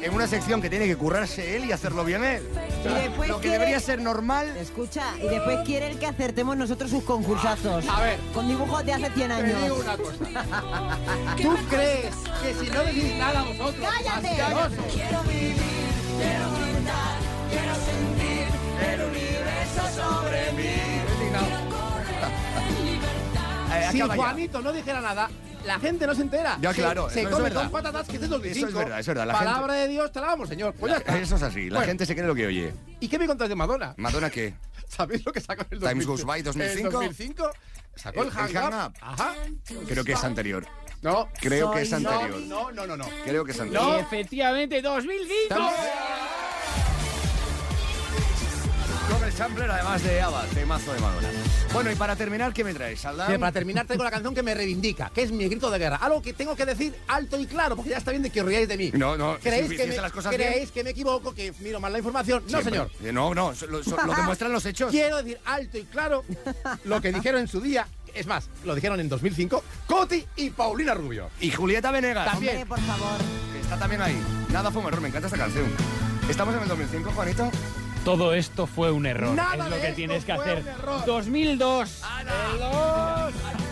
en 0.00 0.14
una 0.14 0.26
sección 0.26 0.60
que 0.60 0.68
tiene 0.70 0.86
que 0.86 0.96
currarse 0.96 1.56
él 1.56 1.64
y 1.64 1.72
hacerlo 1.72 2.04
bien 2.04 2.22
él. 2.24 2.42
Y 2.84 2.88
después 2.88 3.28
Lo 3.28 3.36
que 3.36 3.42
quiere- 3.42 3.58
debería 3.58 3.80
ser 3.80 4.00
normal. 4.00 4.54
Escucha, 4.56 5.02
y 5.22 5.26
después 5.28 5.58
quiere 5.64 5.90
el 5.90 5.98
que 5.98 6.06
acertemos 6.06 6.56
nosotros 6.56 6.90
sus 6.90 7.02
concursazos. 7.04 7.88
A 7.88 8.00
ver. 8.00 8.18
Con 8.34 8.46
dibujos 8.48 8.84
de 8.84 8.92
hace 8.92 9.10
100 9.10 9.28
te 9.28 9.34
años. 9.34 9.62
digo 9.62 9.76
una 9.76 9.96
cosa. 9.96 10.16
¿Tú 11.40 11.56
crees 11.70 12.14
que 12.42 12.54
si 12.64 12.70
no 12.70 12.84
decís 12.84 13.14
nada 13.16 13.42
vosotros, 13.42 13.86
¡Cállate! 13.96 14.28
asquerosos, 14.42 14.78
Eh, 23.72 23.88
si 23.92 24.00
acaba 24.00 24.16
ya. 24.16 24.22
Juanito 24.22 24.62
no 24.62 24.72
dijera 24.72 25.00
nada, 25.00 25.28
la 25.66 25.78
gente 25.80 26.06
no 26.06 26.14
se 26.14 26.22
entera. 26.22 26.58
Ya, 26.60 26.72
Se- 26.72 26.80
claro, 26.80 27.10
Se, 27.10 27.24
come 27.28 27.50
con 27.52 27.70
patatas 27.70 28.06
que 28.08 28.16
es 28.16 28.28
2005. 28.28 28.68
Eso 28.68 28.78
es 28.78 28.84
verdad, 28.84 29.00
es 29.00 29.06
verdad, 29.06 29.26
la 29.26 29.32
Palabra 29.34 29.74
de 29.74 29.88
Dios, 29.88 30.10
te 30.12 30.20
la 30.20 30.28
damos, 30.28 30.48
señor. 30.48 30.74
Pues 30.74 30.92
ya 30.92 30.98
está. 30.98 31.18
Eso 31.18 31.36
es 31.36 31.42
así. 31.42 31.68
La 31.68 31.78
Bueno, 31.78 31.86
gente 31.90 32.06
se 32.06 32.14
cree 32.14 32.26
lo 32.26 32.34
que 32.34 32.46
oye. 32.46 32.72
¿Y 33.00 33.08
qué 33.08 33.18
me 33.18 33.26
contáis 33.26 33.48
de 33.48 33.54
Madonna? 33.56 33.94
¿Madonna 33.98 34.30
qué? 34.30 34.54
¿Sabéis 34.88 35.24
lo 35.26 35.32
que 35.32 35.40
sacó 35.40 35.62
en 35.62 35.68
el 35.72 35.78
Times 35.80 36.06
2005? 36.06 36.12
Goes 36.12 36.24
By 36.24 36.42
2005? 36.42 36.86
El 36.86 36.92
2005 36.92 37.50
sacó 37.96 38.22
el, 38.22 38.28
El- 38.28 38.32
el 38.32 38.38
hang, 38.38 38.52
Hang 38.54 38.74
up. 38.86 38.86
Up. 38.92 38.94
Ajá. 39.02 39.34
Creo 39.88 40.04
que 40.04 40.12
es 40.12 40.24
anterior. 40.24 40.66
No. 41.02 41.28
Creo 41.40 41.70
que 41.72 41.82
es 41.82 41.92
anterior. 41.92 42.40
No, 42.42 42.70
no, 42.72 42.86
no, 42.86 42.96
no. 42.96 43.06
Creo 43.24 43.44
que 43.44 43.50
es 43.52 43.58
Y 43.58 43.60
anterior. 43.62 44.00
efectivamente, 44.00 44.80
2005. 44.82 45.54
Con 45.54 45.58
el 45.64 45.70
sampler, 49.36 49.70
además 49.70 50.02
de 50.02 50.20
Ava, 50.22 50.44
temazo 50.54 50.92
de 50.94 51.00
Madonna. 51.00 51.28
Bueno, 51.72 51.90
y 51.92 51.94
para 51.94 52.16
terminar, 52.16 52.52
¿qué 52.54 52.64
me 52.64 52.72
traes? 52.72 53.04
Aldán? 53.04 53.38
Para 53.38 53.52
terminar 53.52 53.86
traigo 53.86 54.02
la 54.04 54.10
canción 54.10 54.34
que 54.34 54.42
me 54.42 54.54
reivindica, 54.54 55.10
que 55.14 55.22
es 55.22 55.30
mi 55.32 55.46
grito 55.48 55.70
de 55.70 55.78
guerra. 55.78 55.96
Algo 55.96 56.22
que 56.22 56.32
tengo 56.32 56.56
que 56.56 56.64
decir 56.64 56.94
alto 57.08 57.38
y 57.38 57.46
claro, 57.46 57.76
porque 57.76 57.90
ya 57.90 57.98
está 57.98 58.10
bien 58.12 58.22
de 58.22 58.30
que 58.30 58.40
os 58.40 58.46
riáis 58.46 58.66
de 58.68 58.76
mí. 58.78 58.90
No, 58.94 59.16
no, 59.16 59.36
¿Creéis, 59.42 59.68
si 59.68 59.76
que, 59.76 59.86
me, 59.86 59.96
las 59.96 60.12
cosas 60.12 60.32
¿creéis 60.34 60.54
bien. 60.56 60.68
que 60.70 60.84
me 60.84 60.90
equivoco, 60.90 61.34
que 61.34 61.52
miro 61.60 61.80
mal 61.80 61.92
la 61.92 61.98
información? 61.98 62.42
No, 62.44 62.48
Siempre. 62.60 62.70
señor. 62.72 62.90
Eh, 63.04 63.12
No, 63.12 63.34
no, 63.34 63.54
so- 63.54 63.66
lo, 63.66 63.84
so- 63.84 63.96
lo 64.06 64.14
demuestran 64.14 64.52
los 64.52 64.64
hechos. 64.64 64.90
Quiero 64.90 65.18
decir 65.18 65.38
alto 65.44 65.76
y 65.78 65.84
claro 65.84 66.24
lo 66.84 67.00
que 67.02 67.12
dijeron 67.12 67.40
en 67.42 67.48
su 67.48 67.60
día. 67.60 67.86
Es 68.14 68.26
más, 68.26 68.48
lo 68.64 68.74
dijeron 68.74 68.98
en 69.00 69.10
2005 69.10 69.62
Coti 69.86 70.24
y 70.36 70.48
Paulina 70.48 70.94
Rubio. 70.94 71.28
Y 71.40 71.50
Julieta 71.50 71.90
Venegas. 71.90 72.24
También. 72.32 72.56
Hombre, 72.62 72.66
por 72.68 72.80
favor. 72.80 73.18
que 73.52 73.60
Está 73.60 73.78
también 73.78 74.00
ahí. 74.00 74.18
Nada 74.50 74.70
fue 74.70 74.80
un 74.80 74.88
error, 74.88 75.00
me 75.02 75.08
encanta 75.08 75.26
esta 75.26 75.38
canción. 75.38 75.66
¿Estamos 76.26 76.54
en 76.54 76.62
el 76.62 76.68
2005, 76.68 77.10
Juanito? 77.12 77.50
Todo 78.06 78.34
esto 78.34 78.68
fue 78.68 78.92
un 78.92 79.04
error. 79.04 79.34
Nada 79.34 79.54
es 79.54 79.58
lo 79.58 79.64
de 79.64 79.80
que 79.80 79.86
esto 79.88 79.96
tienes 79.96 80.24
que 80.24 80.30
hacer. 80.30 80.58
un 80.60 80.68
error. 80.68 81.04
2002. 81.06 82.02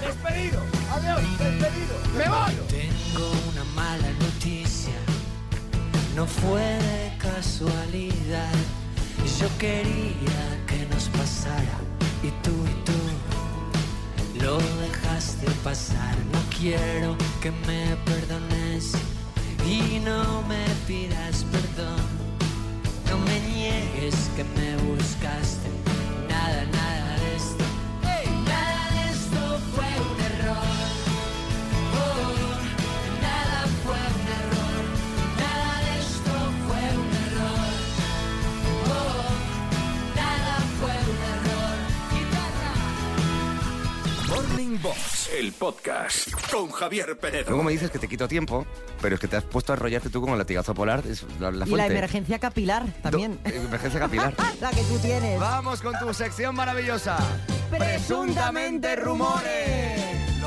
¡Despedido! 0.01 0.61
¡Adiós! 0.91 1.21
¡Despedido! 1.39 1.95
¡Me 2.19 2.29
voy! 2.29 2.53
Tengo 2.69 3.31
una 3.53 3.65
mala 3.77 4.11
noticia, 4.19 4.93
no 6.17 6.27
fue 6.27 6.63
de 6.63 7.13
casualidad. 7.19 8.51
Yo 9.39 9.47
quería 9.57 10.65
que 10.67 10.85
nos 10.93 11.09
pasara 11.11 11.79
y 12.25 12.31
tú 12.43 12.51
y 12.51 12.75
tú 12.85 14.45
lo 14.45 14.59
dejaste 14.59 15.47
pasar. 15.63 16.17
No 16.33 16.41
quiero 16.59 17.17
que 17.41 17.53
me 17.69 17.97
perdones 18.05 18.95
y 19.65 20.01
no 20.01 20.43
me 20.49 20.65
pidas 20.89 21.45
perdón. 21.53 22.24
No 23.15 23.21
me 23.21 23.39
niegues 23.43 24.29
que 24.35 24.43
me 24.43 24.77
buscaste. 24.89 25.84
El 45.39 45.53
podcast 45.53 46.31
con 46.51 46.71
Javier 46.71 47.19
Penedo. 47.19 47.47
Luego 47.49 47.65
me 47.65 47.73
dices 47.73 47.91
que 47.91 47.99
te 47.99 48.07
quito 48.09 48.29
tiempo, 48.29 48.67
pero 49.01 49.17
es 49.17 49.21
que 49.21 49.27
te 49.29 49.37
has 49.37 49.45
puesto 49.45 49.73
a 49.73 49.77
enrollarte 49.77 50.09
tú 50.11 50.21
con 50.21 50.31
el 50.31 50.39
latigazo 50.39 50.75
polar. 50.75 51.03
Es 51.07 51.25
la, 51.41 51.51
la 51.51 51.67
Y 51.67 51.71
la 51.71 51.87
emergencia 51.87 52.39
capilar 52.39 52.85
también. 53.03 53.39
Do- 53.43 53.51
emergencia 53.55 54.01
capilar. 54.01 54.35
la 54.61 54.71
que 54.71 54.83
tú 54.83 54.99
tienes. 54.99 55.39
Vamos 55.41 55.81
con 55.83 55.99
tu 55.99 56.13
sección 56.15 56.55
maravillosa. 56.55 57.17
Presuntamente 57.71 58.95
rumores. 58.97 60.04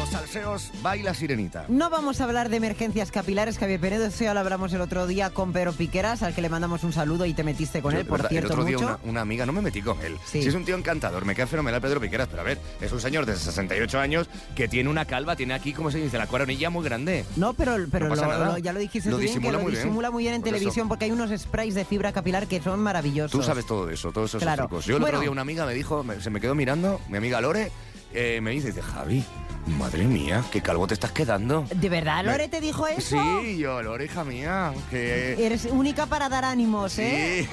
Los 0.08 0.22
salseos 0.22 0.72
baila 0.82 1.14
sirenita. 1.14 1.66
No 1.68 1.90
vamos 1.90 2.22
a 2.22 2.24
hablar 2.24 2.48
de 2.48 2.56
emergencias 2.56 3.12
capilares, 3.12 3.58
Javier 3.58 3.78
Penedo. 3.82 4.06
Eso 4.06 4.24
ya 4.24 4.34
lo 4.34 4.40
hablamos 4.40 4.72
el 4.72 4.80
otro 4.80 5.06
día 5.06 5.32
con 5.32 5.52
Pedro 5.52 5.74
Piqueras, 5.74 6.24
al 6.24 6.34
que 6.34 6.42
le 6.42 6.48
mandamos 6.48 6.86
un 6.86 6.94
saludo 6.94 7.26
y 7.26 7.34
te 7.34 7.44
metiste 7.44 7.82
con 7.82 7.94
Yo, 7.94 8.00
él, 8.00 8.06
por 8.06 8.20
verdad, 8.20 8.30
cierto, 8.30 8.54
el 8.54 8.60
otro 8.60 8.64
día 8.66 8.78
mucho. 8.78 8.88
una, 8.88 9.00
una 9.12 9.22
amiga, 9.22 9.46
no 9.46 9.52
me 9.52 9.62
metí 9.62 9.82
con 9.82 10.00
él. 10.06 10.16
Sí. 10.26 10.42
Sí. 10.44 10.48
es 10.48 10.54
un 10.56 10.64
tío 10.64 10.78
encantador, 10.78 11.26
me 11.26 11.36
cae 11.36 11.46
fenomenal 11.46 11.82
Pedro 11.82 12.00
Piqueras, 12.00 12.30
pero 12.30 12.42
a 12.42 12.46
ver, 12.46 12.58
es 12.80 12.90
un 12.94 13.02
señor 13.02 13.26
de 13.26 13.36
68 13.36 14.00
años 14.00 14.30
que 14.56 14.70
tiene 14.70 14.90
una 14.90 15.04
calva, 15.04 15.36
tiene 15.36 15.54
aquí, 15.54 15.74
como 15.74 15.92
se 15.92 15.98
dice, 15.98 16.18
la 16.18 16.28
coronilla 16.28 16.70
muy 16.70 16.86
grande. 16.86 17.26
No, 17.36 17.54
pero, 17.54 17.76
pero 17.92 18.08
No 18.08 18.16
lo- 18.16 18.46
lo- 18.46 18.58
ya 18.60 18.72
lo 18.72 18.80
dijiste 18.80 19.10
Lo 19.10 19.18
tú 19.18 19.22
bien, 19.24 19.34
que 19.34 19.40
disimula 19.40 19.58
lo 19.58 19.64
muy 19.64 19.72
bien. 19.74 19.84
disimula 19.84 20.12
muy 20.12 20.24
bien 20.24 20.36
en 20.36 20.42
Por 20.42 20.48
eso. 20.50 20.56
televisión 20.58 20.88
porque 20.88 21.06
hay 21.06 21.12
unos 21.12 21.32
sprays 21.38 21.76
de 21.76 21.84
fibra 21.84 22.14
capilar 22.14 22.48
que 22.48 22.62
son 22.62 22.80
maravillosos. 22.80 23.32
Tú 23.32 23.44
sabes 23.44 23.66
todo 23.66 23.90
eso, 23.90 24.14
todos 24.14 24.30
esos 24.32 24.42
Claro. 24.42 24.68
trucos. 24.68 24.86
Yo 24.86 24.96
el 24.96 25.02
Bueno. 25.02 25.18
otro 25.18 25.22
día 25.22 25.32
una 25.32 25.42
amiga 25.42 25.66
me 25.66 25.74
dijo, 25.74 26.02
me- 26.06 26.22
se 26.22 26.30
me 26.30 26.40
quedó 26.40 26.56
mirando, 26.56 27.02
mi 27.10 27.18
amiga 27.18 27.42
Lore, 27.42 27.72
eh, 28.14 28.40
me 28.42 28.52
dice, 28.52 28.68
dice, 28.68 28.82
Javi, 28.82 29.22
madre 29.68 30.06
mía, 30.06 30.44
qué 30.52 30.62
calvo 30.62 30.88
te 30.88 30.94
estás 30.94 31.12
quedando. 31.12 31.66
¿De 31.76 31.90
verdad, 31.90 32.24
Me- 32.24 32.32
Lore 32.32 32.48
te 32.48 32.62
dijo 32.62 32.88
eso? 32.88 33.18
Sí, 33.42 33.58
yo, 33.58 33.82
Lore, 33.82 34.06
hija 34.06 34.24
mía, 34.24 34.74
que... 34.90 35.46
Eres 35.46 35.66
única 35.66 36.06
para 36.06 36.30
dar 36.30 36.46
ánimos, 36.46 36.98
¿eh? 37.00 37.44
Sí. 37.44 37.50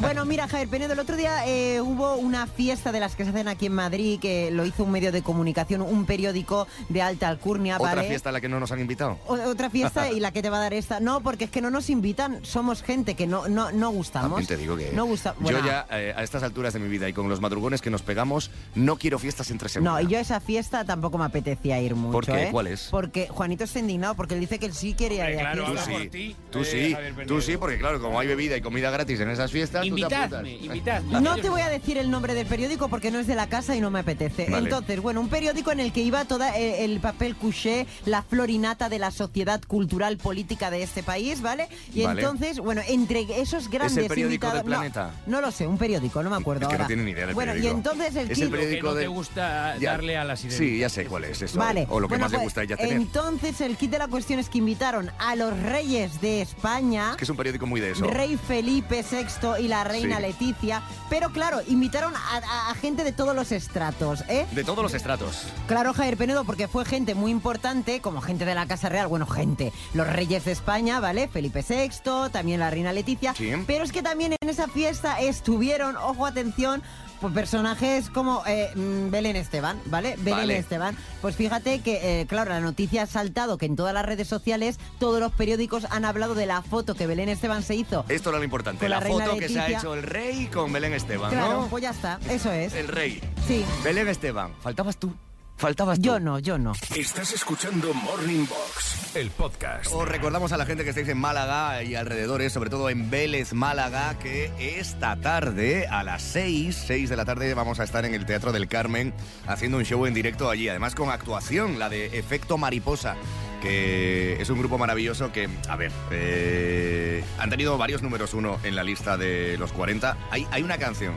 Bueno, 0.00 0.24
mira, 0.24 0.48
Javier 0.48 0.68
Penedo, 0.68 0.94
el 0.94 0.98
otro 0.98 1.14
día 1.16 1.46
eh, 1.46 1.80
hubo 1.82 2.14
una 2.14 2.46
fiesta 2.46 2.90
de 2.90 3.00
las 3.00 3.16
que 3.16 3.24
se 3.24 3.30
hacen 3.30 3.48
aquí 3.48 3.66
en 3.66 3.74
Madrid, 3.74 4.18
que 4.18 4.50
lo 4.50 4.64
hizo 4.64 4.84
un 4.84 4.90
medio 4.92 5.12
de 5.12 5.20
comunicación, 5.22 5.82
un 5.82 6.06
periódico 6.06 6.66
de 6.88 7.02
alta 7.02 7.28
alcurnia, 7.28 7.76
Otra 7.76 7.96
¿vale? 7.96 8.08
fiesta 8.08 8.30
a 8.30 8.32
la 8.32 8.40
que 8.40 8.48
no 8.48 8.58
nos 8.60 8.72
han 8.72 8.80
invitado. 8.80 9.18
O- 9.26 9.34
otra 9.34 9.68
fiesta 9.68 10.10
y 10.10 10.18
la 10.20 10.32
que 10.32 10.40
te 10.40 10.48
va 10.48 10.56
a 10.56 10.60
dar 10.60 10.72
esta. 10.72 11.00
No, 11.00 11.20
porque 11.20 11.44
es 11.44 11.50
que 11.50 11.60
no 11.60 11.70
nos 11.70 11.90
invitan, 11.90 12.38
somos 12.44 12.82
gente 12.82 13.14
que 13.14 13.26
no, 13.26 13.46
no, 13.48 13.72
no 13.72 13.90
gustamos. 13.90 14.30
También 14.30 14.46
te 14.48 14.56
digo 14.56 14.74
que 14.76 14.90
No 14.92 15.04
gusta. 15.04 15.34
bueno, 15.38 15.58
yo 15.58 15.66
ya 15.66 15.86
eh, 15.90 16.14
a 16.16 16.22
estas 16.22 16.42
alturas 16.44 16.72
de 16.72 16.78
mi 16.80 16.88
vida 16.88 17.06
y 17.06 17.12
con 17.12 17.28
los 17.28 17.42
madrugones 17.42 17.82
que 17.82 17.90
nos 17.90 18.00
pegamos, 18.00 18.50
no 18.74 18.96
quiero 18.96 19.18
fiestas 19.18 19.50
entre 19.50 19.68
semana. 19.68 20.00
No, 20.00 20.00
y 20.00 20.10
yo 20.10 20.18
esa 20.18 20.40
fiesta 20.40 20.84
tampoco 20.86 21.18
me 21.18 21.26
apetecía 21.40 21.80
ir 21.80 21.94
mucho. 21.94 22.12
¿Por 22.12 22.26
qué? 22.26 22.44
¿eh? 22.44 22.48
¿Cuál 22.50 22.66
es? 22.68 22.88
Porque 22.90 23.28
Juanito 23.28 23.64
está 23.64 23.78
indignado 23.78 24.14
porque 24.14 24.34
él 24.34 24.40
dice 24.40 24.58
que 24.58 24.66
él 24.66 24.74
sí 24.74 24.94
quería 24.94 25.30
ir 25.30 25.38
a 25.40 25.52
claro. 25.52 25.64
Tú 25.72 25.78
sí, 25.78 25.90
por 25.92 26.06
ti, 26.06 26.36
tú 26.50 26.58
eh, 26.60 26.64
sí, 26.64 27.24
tú 27.26 27.40
sí, 27.40 27.56
porque 27.56 27.78
claro, 27.78 28.00
como 28.00 28.18
hay 28.18 28.28
bebida 28.28 28.56
y 28.56 28.60
comida 28.60 28.90
gratis 28.90 29.20
en 29.20 29.30
esas 29.30 29.50
fiestas, 29.50 29.84
invitadme, 29.86 30.52
invitadme. 30.56 31.20
No 31.20 31.36
te 31.36 31.48
voy 31.48 31.60
a 31.62 31.68
decir 31.68 31.98
el 31.98 32.10
nombre 32.10 32.34
del 32.34 32.46
periódico 32.46 32.88
porque 32.88 33.10
no 33.10 33.18
es 33.18 33.26
de 33.26 33.34
la 33.34 33.48
casa 33.48 33.76
y 33.76 33.80
no 33.80 33.90
me 33.90 34.00
apetece. 34.00 34.46
Vale. 34.48 34.64
Entonces, 34.64 35.00
bueno, 35.00 35.20
un 35.20 35.28
periódico 35.28 35.72
en 35.72 35.80
el 35.80 35.92
que 35.92 36.00
iba 36.02 36.24
toda 36.24 36.56
eh, 36.58 36.84
el 36.84 37.00
papel 37.00 37.36
couché, 37.36 37.86
la 38.06 38.22
florinata 38.22 38.88
de 38.88 38.98
la 38.98 39.10
sociedad 39.10 39.60
cultural 39.66 40.16
política 40.18 40.70
de 40.70 40.82
este 40.82 41.02
país, 41.02 41.40
¿vale? 41.42 41.68
Y 41.94 42.02
Vale. 42.02 42.20
entonces, 42.22 42.58
bueno, 42.58 42.82
entre 42.88 43.20
esos 43.40 43.68
grandes 43.70 44.08
periódico 44.08 44.46
invitados. 44.46 44.54
del 44.56 44.64
Planeta? 44.64 45.10
No, 45.26 45.40
no 45.40 45.46
lo 45.46 45.50
sé, 45.52 45.66
un 45.66 45.78
periódico, 45.78 46.22
no 46.22 46.30
me 46.30 46.36
acuerdo 46.36 46.62
Es 46.62 46.68
que 46.68 46.72
no 46.74 46.76
ahora. 46.82 46.86
tiene 46.86 47.02
ni 47.04 47.10
idea 47.12 47.26
del 47.26 47.34
Bueno, 47.34 47.52
y 47.52 47.56
periódico. 47.56 47.76
entonces 47.90 48.16
el 48.16 48.30
Es 48.30 48.38
el 48.40 48.50
periódico 48.50 48.88
no 48.88 48.92
te 48.94 49.00
de- 49.00 49.06
gusta 49.08 49.76
Ya. 49.78 49.92
darle 49.92 50.16
a 50.16 50.24
las 50.24 50.44
ideas. 50.44 50.58
Sí, 50.58 50.78
ya 50.78 50.88
sé 50.88 51.06
cuál 51.06 51.24
es 51.24 51.29
eso. 51.42 51.58
Vale. 51.58 51.86
O 51.90 52.00
lo 52.00 52.06
que 52.08 52.12
Bueno, 52.12 52.24
más 52.24 52.32
le 52.32 52.38
pues, 52.38 52.44
gusta 52.46 52.60
a 52.60 52.64
ella 52.64 52.76
tener. 52.76 52.92
Entonces, 52.94 53.60
el 53.60 53.76
kit 53.76 53.90
de 53.90 53.98
la 53.98 54.08
cuestión 54.08 54.38
es 54.38 54.48
que 54.48 54.58
invitaron 54.58 55.10
a 55.18 55.36
los 55.36 55.58
reyes 55.62 56.20
de 56.20 56.42
España. 56.42 57.10
Es 57.12 57.16
que 57.16 57.24
es 57.24 57.30
un 57.30 57.36
periódico 57.36 57.66
muy 57.66 57.80
de 57.80 57.92
eso. 57.92 58.04
Rey 58.06 58.36
Felipe 58.36 59.04
VI 59.08 59.62
y 59.64 59.68
la 59.68 59.84
reina 59.84 60.16
Sí. 60.16 60.22
Leticia, 60.22 60.82
pero 61.08 61.30
claro, 61.30 61.60
invitaron 61.68 62.14
a, 62.14 62.36
a- 62.38 62.70
a 62.70 62.74
gente 62.74 63.04
de 63.04 63.12
todos 63.12 63.34
los 63.34 63.52
estratos, 63.52 64.22
¿eh? 64.28 64.46
De 64.52 64.64
todos 64.64 64.82
los 64.82 64.94
estratos. 64.94 65.44
Claro, 65.66 65.92
Javier 65.94 66.16
Penedo, 66.16 66.44
porque 66.44 66.68
fue 66.68 66.84
gente 66.84 67.14
muy 67.14 67.30
importante, 67.30 68.00
como 68.00 68.20
gente 68.20 68.44
de 68.44 68.54
la 68.54 68.66
Casa 68.66 68.88
Real, 68.88 69.06
bueno, 69.08 69.26
gente, 69.26 69.72
los 69.94 70.06
reyes 70.06 70.44
de 70.44 70.52
España, 70.52 71.00
¿vale? 71.00 71.28
Felipe 71.28 71.64
VI, 71.68 72.30
también 72.32 72.60
la 72.60 72.70
reina 72.70 72.92
Leticia, 72.92 73.34
Sí. 73.34 73.50
pero 73.66 73.84
es 73.84 73.92
que 73.92 74.02
también 74.02 74.34
en 74.40 74.48
esa 74.48 74.68
fiesta 74.68 75.20
estuvieron, 75.20 75.96
ojo, 75.96 76.26
atención, 76.26 76.82
personajes 77.28 78.08
como 78.08 78.42
eh, 78.46 78.70
mm, 78.74 79.10
Belén 79.10 79.36
Esteban, 79.36 79.78
¿vale? 79.86 80.14
Belén 80.18 80.38
Vale. 80.40 80.58
Esteban. 80.58 80.96
Pues 81.20 81.36
fíjate 81.36 81.80
que, 81.80 82.20
eh, 82.22 82.26
claro, 82.26 82.50
la 82.50 82.60
noticia 82.60 83.02
ha 83.02 83.06
saltado 83.06 83.58
que 83.58 83.66
en 83.66 83.76
todas 83.76 83.92
las 83.92 84.06
redes 84.06 84.26
sociales, 84.26 84.78
todos 84.98 85.20
los 85.20 85.32
periódicos 85.32 85.86
han 85.90 86.04
hablado 86.04 86.34
de 86.34 86.46
la 86.46 86.62
foto 86.62 86.94
que 86.94 87.06
Belén 87.06 87.28
Esteban 87.28 87.62
se 87.62 87.74
hizo. 87.74 88.04
Esto 88.08 88.30
era 88.30 88.38
lo 88.38 88.44
importante. 88.44 88.88
La 88.88 89.00
La, 89.00 89.06
foto 89.06 89.36
que 89.36 89.48
se 89.48 89.60
ha 89.60 89.68
hecho 89.68 89.94
el 89.94 90.02
rey 90.02 90.46
con 90.46 90.72
Belén 90.72 90.94
Esteban, 90.94 91.30
Claro, 91.30 91.62
¿no? 91.62 91.66
pues 91.68 91.82
ya 91.82 91.90
está, 91.90 92.18
eso 92.30 92.50
es. 92.52 92.72
El 92.74 92.88
rey. 92.88 93.20
Sí. 93.46 93.64
Belén 93.84 94.08
Esteban. 94.08 94.52
Faltabas 94.60 94.96
tú. 94.96 95.12
Faltabas 95.60 95.98
tú. 95.98 96.04
Yo 96.04 96.18
no, 96.18 96.38
yo 96.38 96.56
no. 96.56 96.72
Estás 96.96 97.34
escuchando 97.34 97.92
Morning 97.92 98.46
Box, 98.46 99.14
el 99.14 99.30
podcast. 99.30 99.92
Os 99.92 100.08
recordamos 100.08 100.52
a 100.52 100.56
la 100.56 100.64
gente 100.64 100.84
que 100.84 100.88
estáis 100.90 101.08
en 101.10 101.18
Málaga 101.18 101.82
y 101.82 101.96
alrededores, 101.96 102.50
sobre 102.50 102.70
todo 102.70 102.88
en 102.88 103.10
Vélez, 103.10 103.52
Málaga, 103.52 104.18
que 104.18 104.50
esta 104.58 105.16
tarde 105.16 105.86
a 105.86 106.02
las 106.02 106.22
6, 106.22 106.84
6 106.86 107.10
de 107.10 107.16
la 107.16 107.26
tarde 107.26 107.52
vamos 107.52 107.78
a 107.78 107.84
estar 107.84 108.06
en 108.06 108.14
el 108.14 108.24
Teatro 108.24 108.52
del 108.52 108.68
Carmen 108.68 109.12
haciendo 109.46 109.76
un 109.76 109.84
show 109.84 110.06
en 110.06 110.14
directo 110.14 110.48
allí, 110.48 110.66
además 110.66 110.94
con 110.94 111.10
actuación, 111.10 111.78
la 111.78 111.90
de 111.90 112.18
Efecto 112.18 112.56
Mariposa 112.56 113.16
que 113.60 114.40
es 114.40 114.48
un 114.48 114.58
grupo 114.58 114.78
maravilloso 114.78 115.32
que, 115.32 115.46
a 115.68 115.76
ver, 115.76 115.92
eh, 116.10 117.22
han 117.38 117.50
tenido 117.50 117.76
varios 117.76 118.02
números 118.02 118.32
uno 118.32 118.58
en 118.64 118.74
la 118.74 118.82
lista 118.82 119.18
de 119.18 119.58
los 119.58 119.70
40. 119.72 120.16
Hay, 120.30 120.46
hay 120.50 120.62
una 120.62 120.78
canción 120.78 121.12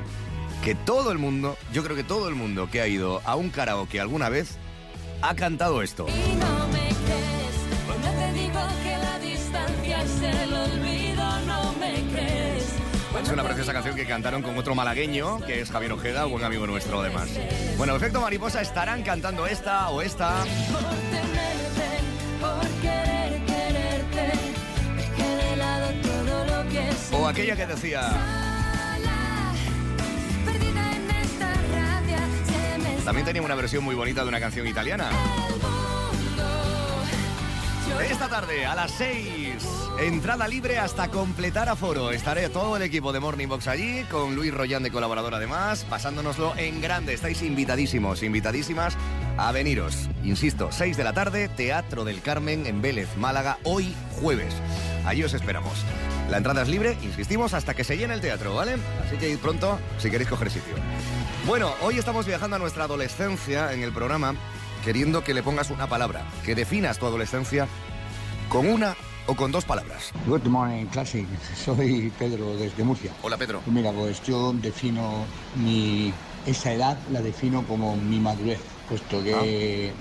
que 0.63 0.75
todo 0.75 1.11
el 1.11 1.17
mundo, 1.17 1.57
yo 1.73 1.83
creo 1.83 1.95
que 1.95 2.05
todo 2.05 2.29
el 2.29 2.35
mundo 2.35 2.69
que 2.71 2.79
ha 2.79 2.87
ido 2.87 3.21
a 3.25 3.35
un 3.35 3.49
karaoke 3.49 3.99
alguna 3.99 4.29
vez, 4.29 4.55
ha 5.21 5.35
cantado 5.35 5.81
esto. 5.81 6.05
Y 6.07 6.35
no 6.35 6.67
me 6.67 6.87
crees, 6.87 7.55
cuando 7.85 8.07
te 8.07 8.33
digo 8.33 8.59
que 8.81 8.97
la 8.97 9.19
distancia 9.19 10.01
es 10.01 10.21
el 10.21 10.53
olvido, 10.53 11.39
no 11.41 11.73
me 11.73 11.93
crees. 12.13 12.63
Es 13.21 13.29
una 13.29 13.43
preciosa 13.43 13.73
canción 13.73 13.95
que 13.95 14.05
cantaron 14.05 14.41
con 14.41 14.57
otro 14.57 14.73
malagueño, 14.73 15.39
que 15.41 15.59
es 15.59 15.69
Javier 15.69 15.91
Ojeda, 15.91 16.23
buen 16.25 16.45
amigo 16.45 16.65
nuestro 16.65 17.01
además. 17.01 17.29
Bueno, 17.77 17.95
Efecto 17.97 18.21
Mariposa 18.21 18.61
estarán 18.61 19.03
cantando 19.03 19.45
esta 19.45 19.89
o 19.89 20.01
esta. 20.01 20.45
Por 20.71 20.81
tenerte, 21.11 21.99
por 22.39 22.67
querer 22.81 23.45
quererte, 23.45 24.31
dejé 24.95 25.49
de 25.49 25.57
lado 25.57 25.87
todo 26.01 26.45
lo 26.45 26.69
que 26.69 26.89
sé. 26.93 27.15
O 27.15 27.27
aquella 27.27 27.57
que 27.57 27.65
decía... 27.65 28.42
También 33.05 33.25
tenía 33.25 33.41
una 33.41 33.55
versión 33.55 33.83
muy 33.83 33.95
bonita 33.95 34.23
de 34.23 34.29
una 34.29 34.39
canción 34.39 34.65
italiana. 34.67 35.09
Esta 38.09 38.27
tarde 38.27 38.65
a 38.65 38.75
las 38.75 38.91
6, 38.91 39.55
entrada 39.99 40.47
libre 40.47 40.77
hasta 40.77 41.09
completar 41.09 41.69
aforo. 41.69 42.11
Estaré 42.11 42.49
todo 42.49 42.75
el 42.77 42.83
equipo 42.83 43.13
de 43.13 43.19
Morning 43.19 43.47
Box 43.47 43.67
allí, 43.67 44.03
con 44.09 44.35
Luis 44.35 44.53
Rollán 44.53 44.83
de 44.83 44.91
colaborador 44.91 45.35
además, 45.35 45.85
pasándonoslo 45.89 46.53
en 46.57 46.81
grande. 46.81 47.13
Estáis 47.13 47.41
invitadísimos, 47.41 48.23
invitadísimas 48.23 48.97
a 49.37 49.51
veniros. 49.51 50.09
Insisto, 50.23 50.71
6 50.71 50.97
de 50.97 51.03
la 51.03 51.13
tarde, 51.13 51.49
Teatro 51.49 52.03
del 52.03 52.21
Carmen 52.21 52.65
en 52.65 52.81
Vélez, 52.81 53.09
Málaga, 53.17 53.57
hoy 53.63 53.93
jueves. 54.21 54.53
Allí 55.05 55.23
os 55.23 55.33
esperamos. 55.33 55.73
La 56.29 56.37
entrada 56.37 56.61
es 56.61 56.69
libre, 56.69 56.97
insistimos, 57.03 57.53
hasta 57.53 57.73
que 57.73 57.83
se 57.83 57.97
llene 57.97 58.13
el 58.13 58.21
teatro, 58.21 58.55
¿vale? 58.55 58.77
Así 59.05 59.17
que 59.17 59.29
id 59.29 59.37
pronto 59.37 59.79
si 59.97 60.09
queréis 60.09 60.29
coger 60.29 60.49
sitio. 60.49 60.73
Bueno, 61.45 61.73
hoy 61.81 61.97
estamos 61.97 62.25
viajando 62.25 62.55
a 62.55 62.59
nuestra 62.59 62.85
adolescencia 62.85 63.73
en 63.73 63.83
el 63.83 63.91
programa, 63.91 64.33
queriendo 64.85 65.25
que 65.25 65.33
le 65.33 65.43
pongas 65.43 65.71
una 65.71 65.87
palabra, 65.87 66.25
que 66.45 66.55
definas 66.55 66.97
tu 66.99 67.05
adolescencia 67.05 67.67
con 68.47 68.65
una 68.65 68.95
o 69.27 69.35
con 69.35 69.51
dos 69.51 69.65
palabras. 69.65 70.13
Good 70.25 70.45
morning, 70.45 70.85
Classic. 70.85 71.27
Soy 71.53 72.13
Pedro 72.17 72.55
desde 72.55 72.85
Murcia. 72.85 73.11
Hola, 73.23 73.35
Pedro. 73.35 73.59
Pues 73.59 73.75
mira, 73.75 73.91
pues 73.91 74.23
yo 74.23 74.53
defino 74.53 75.25
mi 75.57 76.13
esa 76.45 76.71
edad 76.71 76.97
la 77.11 77.21
defino 77.21 77.63
como 77.63 77.97
mi 77.97 78.19
madurez, 78.19 78.59
puesto 78.87 79.21
que 79.21 79.91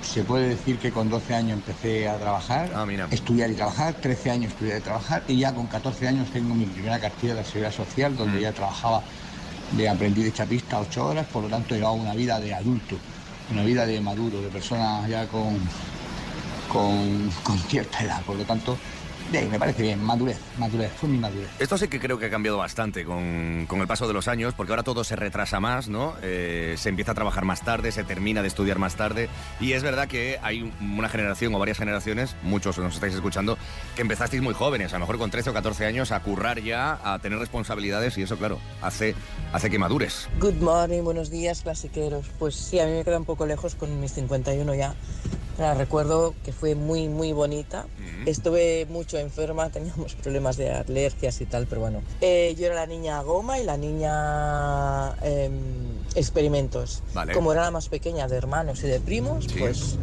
se 0.00 0.22
puede 0.22 0.50
decir 0.50 0.78
que 0.78 0.92
con 0.92 1.10
12 1.10 1.34
años 1.34 1.52
empecé 1.54 2.08
a 2.08 2.18
trabajar, 2.18 2.70
estudiar 3.10 3.50
y 3.50 3.54
trabajar, 3.54 3.94
13 3.94 4.30
años 4.30 4.52
estudiar 4.52 4.78
y 4.78 4.80
trabajar 4.80 5.24
y 5.26 5.38
ya 5.38 5.52
con 5.52 5.66
14 5.66 6.06
años 6.06 6.30
tengo 6.30 6.54
mi 6.54 6.66
primera 6.66 7.00
cartilla 7.00 7.34
de 7.34 7.40
la 7.40 7.46
Seguridad 7.46 7.72
Social 7.72 8.16
donde 8.16 8.40
ya 8.40 8.52
trabajaba 8.52 9.02
de 9.72 9.88
aprendiz 9.88 10.24
de 10.24 10.32
chapista 10.32 10.80
8 10.80 11.06
horas, 11.06 11.26
por 11.26 11.42
lo 11.42 11.48
tanto 11.48 11.74
llevaba 11.74 11.94
una 11.94 12.14
vida 12.14 12.38
de 12.40 12.54
adulto, 12.54 12.96
una 13.52 13.62
vida 13.62 13.86
de 13.86 14.00
maduro, 14.00 14.40
de 14.40 14.48
persona 14.48 15.06
ya 15.08 15.26
con 15.26 15.58
con, 16.68 17.30
con 17.44 17.58
cierta 17.58 18.02
edad, 18.02 18.22
por 18.24 18.36
lo 18.36 18.44
tanto, 18.44 18.76
bien, 19.30 19.50
me 19.50 19.58
parece 19.58 19.82
bien, 19.82 20.02
madurez, 20.02 20.38
madurez, 20.58 20.92
fue 20.96 21.08
mi 21.08 21.18
madurez. 21.18 21.48
Esto 21.58 21.76
sí 21.78 21.88
que 21.88 21.98
creo 21.98 22.18
que 22.18 22.26
ha 22.26 22.30
cambiado 22.30 22.58
bastante 22.58 23.04
con, 23.04 23.66
con 23.68 23.80
el 23.80 23.86
paso 23.86 24.06
de 24.06 24.12
los 24.14 24.28
años, 24.28 24.54
porque 24.54 24.72
ahora 24.72 24.82
todo 24.82 25.02
se 25.04 25.16
retrasa 25.16 25.60
más, 25.60 25.88
¿no? 25.88 26.14
Eh, 26.22 26.74
se 26.78 26.88
empieza 26.88 27.12
a 27.12 27.14
trabajar 27.14 27.44
más 27.44 27.62
tarde, 27.62 27.90
se 27.92 28.04
termina 28.04 28.42
de 28.42 28.48
estudiar 28.48 28.78
más 28.78 28.94
tarde, 28.96 29.28
y 29.60 29.72
es 29.72 29.82
verdad 29.82 30.06
que 30.08 30.38
hay 30.42 30.62
un- 30.62 30.72
una 30.98 31.08
generación 31.08 31.54
o 31.54 31.58
varias 31.58 31.78
generaciones, 31.78 32.36
muchos 32.42 32.78
nos 32.78 32.94
estáis 32.94 33.14
escuchando, 33.14 33.58
que 33.96 34.02
empezasteis 34.02 34.42
muy 34.42 34.54
jóvenes, 34.54 34.92
a 34.92 34.96
lo 34.96 35.00
mejor 35.00 35.18
con 35.18 35.30
13 35.30 35.50
o 35.50 35.52
14 35.54 35.86
años, 35.86 36.12
a 36.12 36.20
currar 36.20 36.60
ya, 36.62 36.98
a 37.04 37.18
tener 37.18 37.38
responsabilidades, 37.38 38.16
y 38.18 38.22
eso, 38.22 38.36
claro, 38.36 38.58
hace, 38.82 39.14
hace 39.52 39.70
que 39.70 39.78
madures. 39.78 40.28
Good 40.40 40.54
morning, 40.60 41.02
buenos 41.02 41.30
días, 41.30 41.62
clasiqueros. 41.62 42.26
Pues 42.38 42.54
sí, 42.54 42.78
a 42.78 42.86
mí 42.86 42.92
me 42.92 43.04
queda 43.04 43.18
un 43.18 43.24
poco 43.24 43.46
lejos 43.46 43.74
con 43.74 44.00
mis 44.00 44.12
51 44.12 44.74
ya. 44.74 44.94
La 45.58 45.74
recuerdo 45.74 46.34
que 46.44 46.52
fue 46.52 46.74
muy, 46.74 47.08
muy 47.08 47.32
bonita. 47.32 47.86
Estuve 48.26 48.86
mucho 48.90 49.18
enferma, 49.18 49.68
teníamos 49.72 50.14
problemas 50.16 50.56
de 50.56 50.70
alergias 50.70 51.40
y 51.40 51.46
tal, 51.46 51.66
pero 51.66 51.80
bueno. 51.82 52.02
Eh, 52.20 52.54
yo 52.58 52.66
era 52.66 52.74
la 52.74 52.86
niña 52.86 53.20
goma 53.22 53.58
y 53.60 53.64
la 53.64 53.76
niña 53.76 55.14
em, 55.22 55.52
experimentos. 56.14 57.02
Vale. 57.14 57.32
Como 57.32 57.52
era 57.52 57.62
la 57.62 57.70
más 57.70 57.88
pequeña 57.88 58.26
de 58.28 58.36
hermanos 58.36 58.82
y 58.82 58.88
de 58.88 58.98
primos, 59.00 59.44
Sí. 59.44 59.56
pues 59.58 59.96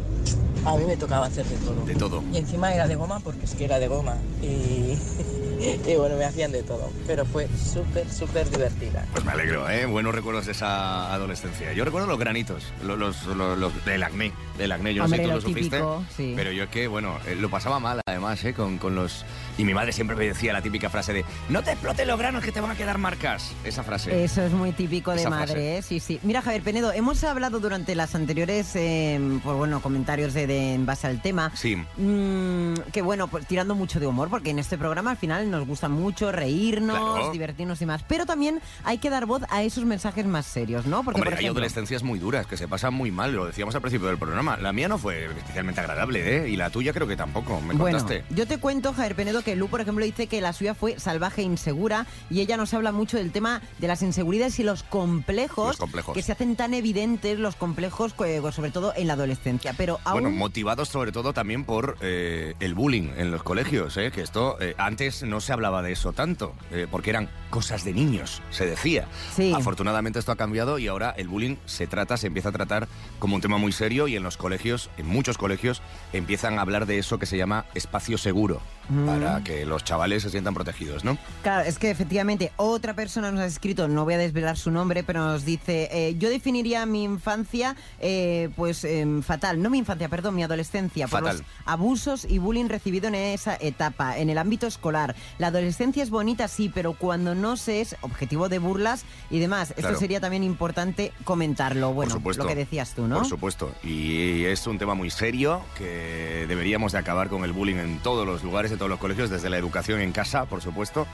a 0.64 0.76
mí 0.76 0.84
me 0.84 0.96
tocaba 0.96 1.26
hacer 1.26 1.44
de 1.44 1.56
todo. 1.56 1.84
De 1.84 1.94
todo. 1.96 2.22
Y 2.32 2.38
encima 2.38 2.74
era 2.74 2.86
de 2.88 2.94
goma 2.94 3.20
porque 3.20 3.44
es 3.44 3.54
que 3.54 3.64
era 3.66 3.78
de 3.78 3.88
goma. 3.88 4.16
Y, 4.42 4.96
y 5.86 5.96
bueno, 5.96 6.16
me 6.16 6.24
hacían 6.24 6.52
de 6.52 6.62
todo. 6.62 6.90
Pero 7.06 7.24
fue 7.24 7.48
súper, 7.48 8.08
súper 8.10 8.48
divertida. 8.50 9.06
Pues 9.12 9.24
me 9.24 9.32
alegro, 9.32 9.68
¿eh? 9.70 9.86
Buenos 9.86 10.14
recuerdos 10.14 10.46
de 10.46 10.52
esa 10.52 11.12
adolescencia. 11.12 11.72
Yo 11.72 11.84
recuerdo 11.84 12.06
los 12.08 12.18
granitos, 12.18 12.64
los, 12.84 12.98
los, 12.98 13.26
los- 13.26 13.58
los- 13.58 13.84
del 13.84 14.02
acné, 14.02 14.32
del 14.58 14.72
acné. 14.72 14.94
Yo 14.94 15.02
no 15.02 15.08
sé 15.08 15.16
si 15.16 15.22
tú 15.22 15.28
lo 15.28 15.34
lo 15.34 15.40
sufriste, 15.40 15.76
típico, 15.76 16.04
sí. 16.16 16.32
pero 16.36 16.52
yo 16.52 16.64
es 16.64 16.70
que, 16.70 16.86
bueno, 16.88 17.18
eh, 17.26 17.34
lo 17.36 17.50
pasaba 17.50 17.78
mal 17.80 18.00
además, 18.06 18.44
¿eh? 18.44 18.54
Con, 18.54 18.78
con 18.78 18.94
los... 18.94 19.24
Y 19.58 19.64
mi 19.64 19.74
madre 19.74 19.92
siempre 19.92 20.16
me 20.16 20.24
decía 20.26 20.52
la 20.52 20.62
típica 20.62 20.88
frase 20.90 21.12
de 21.12 21.24
no 21.48 21.62
te 21.62 21.72
exploten 21.72 22.08
los 22.08 22.18
granos 22.18 22.42
que 22.44 22.52
te 22.52 22.60
van 22.60 22.70
a 22.70 22.74
quedar 22.74 22.98
marcas. 22.98 23.52
Esa 23.64 23.82
frase. 23.82 24.24
Eso 24.24 24.42
es 24.42 24.52
muy 24.52 24.72
típico 24.72 25.12
de 25.12 25.28
madre. 25.28 25.78
¿eh? 25.78 25.82
sí, 25.82 26.00
sí. 26.00 26.18
Mira, 26.22 26.42
Javier 26.42 26.62
Penedo, 26.62 26.92
hemos 26.92 27.22
hablado 27.24 27.60
durante 27.60 27.94
las 27.94 28.14
anteriores, 28.14 28.74
eh, 28.76 29.20
pues 29.44 29.56
bueno, 29.56 29.80
comentarios 29.80 30.32
de, 30.34 30.46
de- 30.46 30.74
en 30.74 30.86
base 30.86 31.06
al 31.06 31.20
tema, 31.20 31.52
Sí. 31.54 31.76
mm, 31.76 32.74
que 32.92 33.02
bueno, 33.02 33.28
pues 33.28 33.46
tirando 33.46 33.74
mucho 33.74 34.00
de 34.00 34.06
humor, 34.06 34.28
porque 34.30 34.50
en 34.50 34.58
este 34.58 34.78
programa 34.78 35.10
al 35.10 35.16
final 35.16 35.50
nos 35.50 35.66
gusta 35.66 35.88
mucho 35.88 36.32
reírnos, 36.32 36.96
Claro. 36.98 37.30
divertirnos 37.32 37.80
y 37.82 37.86
más, 37.86 38.02
pero 38.04 38.26
también 38.26 38.60
hay 38.84 38.98
que 38.98 39.10
dar 39.10 39.26
voz 39.26 39.42
a 39.50 39.62
esos 39.62 39.84
mensajes 39.84 40.24
más 40.26 40.46
serios, 40.46 40.86
¿no? 40.86 41.02
Porque, 41.04 41.20
Hombre, 41.20 41.32
por 41.36 41.38
hay 41.40 41.46
adolescencias 41.46 42.02
muy 42.02 42.18
duras 42.18 42.46
que 42.46 42.56
se 42.56 42.68
pasan 42.68 42.94
muy 42.94 43.10
mal, 43.10 43.32
lo 43.34 43.46
decíamos 43.46 43.74
al 43.74 43.80
principio 43.80 44.08
del 44.08 44.18
programa. 44.18 44.56
La 44.56 44.72
mía 44.72 44.88
no 44.88 44.98
fue 44.98 45.26
especialmente 45.26 45.80
agradable, 45.80 46.38
¿eh? 46.44 46.48
Y 46.48 46.56
la 46.56 46.70
tuya 46.70 46.92
creo 46.92 47.06
que 47.06 47.16
tampoco, 47.16 47.60
me 47.60 47.74
Bueno, 47.74 47.98
contaste. 47.98 48.24
yo 48.30 48.46
te 48.46 48.58
cuento, 48.58 48.92
Javier 48.92 49.14
Penedo, 49.16 49.41
que 49.42 49.56
Lu, 49.56 49.68
por 49.68 49.80
ejemplo, 49.80 50.04
dice 50.04 50.26
que 50.26 50.40
la 50.40 50.52
suya 50.52 50.74
fue 50.74 50.98
salvaje 50.98 51.42
e 51.42 51.44
insegura 51.44 52.06
y 52.30 52.40
ella 52.40 52.56
nos 52.56 52.72
habla 52.74 52.92
mucho 52.92 53.16
del 53.16 53.32
tema 53.32 53.60
de 53.78 53.88
las 53.88 54.02
inseguridades 54.02 54.58
y 54.58 54.62
los 54.62 54.82
complejos, 54.82 55.68
Los 55.68 55.76
complejos. 55.76 56.14
que 56.14 56.22
se 56.22 56.32
hacen 56.32 56.56
tan 56.56 56.74
evidentes, 56.74 57.38
los 57.38 57.56
complejos, 57.56 58.14
eh, 58.24 58.40
sobre 58.52 58.70
todo 58.70 58.92
en 58.96 59.06
la 59.06 59.14
adolescencia. 59.14 59.74
Pero 59.76 59.98
aún 60.04 60.22
Bueno, 60.22 60.36
motivados 60.36 60.88
sobre 60.88 61.12
todo 61.12 61.32
también 61.32 61.64
por 61.64 61.96
eh, 62.00 62.54
el 62.60 62.74
bullying 62.74 63.10
en 63.16 63.30
los 63.30 63.42
colegios, 63.42 63.96
¿eh? 63.96 64.10
que 64.12 64.22
esto 64.22 64.56
eh, 64.60 64.74
antes 64.78 65.22
no 65.22 65.40
se 65.40 65.52
hablaba 65.52 65.82
de 65.82 65.92
eso 65.92 66.12
tanto, 66.12 66.54
eh, 66.70 66.86
porque 66.90 67.10
eran 67.10 67.28
cosas 67.50 67.84
de 67.84 67.92
niños, 67.92 68.40
se 68.50 68.66
decía. 68.66 69.06
Sí. 69.34 69.52
Afortunadamente 69.54 70.18
esto 70.18 70.32
ha 70.32 70.36
cambiado 70.36 70.78
y 70.78 70.88
ahora 70.88 71.10
el 71.16 71.28
bullying 71.28 71.56
se 71.66 71.86
trata, 71.86 72.16
se 72.16 72.26
empieza 72.28 72.48
a 72.48 72.52
tratar 72.52 72.88
como 73.18 73.34
un 73.36 73.40
tema 73.42 73.58
muy 73.58 73.72
serio 73.72 74.08
y 74.08 74.16
en 74.16 74.22
los 74.22 74.36
colegios, 74.36 74.88
en 74.96 75.06
muchos 75.06 75.36
colegios, 75.38 75.82
empiezan 76.12 76.58
a 76.58 76.62
hablar 76.62 76.86
de 76.86 76.98
eso 76.98 77.18
que 77.18 77.26
se 77.26 77.36
llama 77.36 77.66
espacio 77.74 78.16
seguro, 78.18 78.60
Mm. 78.88 79.06
para 79.06 79.31
que 79.42 79.64
los 79.66 79.84
chavales 79.84 80.22
se 80.22 80.30
sientan 80.30 80.54
protegidos, 80.54 81.04
¿no? 81.04 81.16
Claro, 81.42 81.64
es 81.68 81.78
que 81.78 81.90
efectivamente 81.90 82.52
otra 82.56 82.94
persona 82.94 83.30
nos 83.32 83.40
ha 83.40 83.46
escrito, 83.46 83.88
no 83.88 84.04
voy 84.04 84.14
a 84.14 84.18
desvelar 84.18 84.56
su 84.56 84.70
nombre, 84.70 85.02
pero 85.02 85.20
nos 85.24 85.44
dice, 85.44 85.88
eh, 85.90 86.14
yo 86.18 86.28
definiría 86.28 86.86
mi 86.86 87.02
infancia 87.04 87.74
eh, 88.00 88.50
pues 88.56 88.84
em, 88.84 89.22
fatal, 89.22 89.60
no 89.62 89.70
mi 89.70 89.78
infancia, 89.78 90.08
perdón, 90.08 90.34
mi 90.34 90.42
adolescencia, 90.42 91.06
por 91.08 91.20
Fatal. 91.20 91.38
los 91.38 91.46
abusos 91.64 92.24
y 92.28 92.38
bullying 92.38 92.68
recibido 92.68 93.08
en 93.08 93.14
esa 93.14 93.56
etapa, 93.60 94.18
en 94.18 94.30
el 94.30 94.38
ámbito 94.38 94.66
escolar. 94.66 95.14
La 95.38 95.48
adolescencia 95.48 96.02
es 96.02 96.10
bonita, 96.10 96.48
sí, 96.48 96.70
pero 96.72 96.92
cuando 96.94 97.34
no 97.34 97.56
se 97.56 97.80
es 97.80 97.96
objetivo 98.02 98.48
de 98.48 98.58
burlas 98.58 99.04
y 99.30 99.38
demás. 99.38 99.70
Esto 99.70 99.82
Claro. 99.82 99.98
sería 99.98 100.20
también 100.20 100.42
importante 100.44 101.12
comentarlo, 101.24 101.92
bueno, 101.92 102.12
supuesto. 102.12 102.42
lo 102.44 102.48
que 102.48 102.54
decías 102.54 102.94
tú, 102.94 103.06
¿no? 103.08 103.18
Por 103.18 103.26
supuesto. 103.26 103.72
Y 103.82 104.44
es 104.44 104.66
un 104.66 104.78
tema 104.78 104.94
muy 104.94 105.10
serio 105.10 105.62
que 105.76 106.44
deberíamos 106.48 106.92
de 106.92 106.98
acabar 106.98 107.28
con 107.28 107.44
el 107.44 107.52
bullying 107.52 107.76
en 107.76 107.98
todos 108.00 108.26
los 108.26 108.42
lugares, 108.42 108.70
en 108.72 108.78
todos 108.78 108.90
los 108.90 108.98
colegios, 108.98 109.21
desde 109.30 109.50
la 109.50 109.58
educación 109.58 110.00
en 110.00 110.12
casa, 110.12 110.44
por 110.46 110.62
supuesto, 110.62 111.06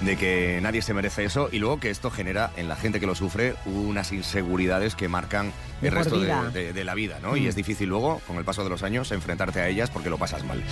de 0.00 0.16
que 0.16 0.58
nadie 0.62 0.82
se 0.82 0.94
merece 0.94 1.24
eso 1.24 1.48
y 1.52 1.58
luego 1.58 1.78
que 1.80 1.90
esto 1.90 2.10
genera 2.10 2.50
en 2.56 2.68
la 2.68 2.76
gente 2.76 2.98
que 3.00 3.06
lo 3.06 3.14
sufre 3.14 3.54
unas 3.66 4.10
inseguridades 4.12 4.94
que 4.96 5.08
marcan 5.08 5.52
el 5.80 5.88
por 5.90 5.98
resto 5.98 6.18
de, 6.18 6.26
vida. 6.26 6.50
de- 6.52 6.72
de 6.72 6.84
la 6.84 6.94
vida, 6.94 7.18
¿no? 7.22 7.32
Mm. 7.32 7.36
Y 7.36 7.46
es 7.46 7.54
difícil 7.54 7.88
luego, 7.88 8.20
con 8.26 8.36
el 8.36 8.44
paso 8.44 8.64
de 8.64 8.70
los 8.70 8.82
años, 8.82 9.10
enfrentarte 9.12 9.60
a 9.60 9.68
ellas 9.68 9.90
porque 9.90 10.10
lo 10.10 10.18
pasas 10.18 10.44
mal. 10.44 10.62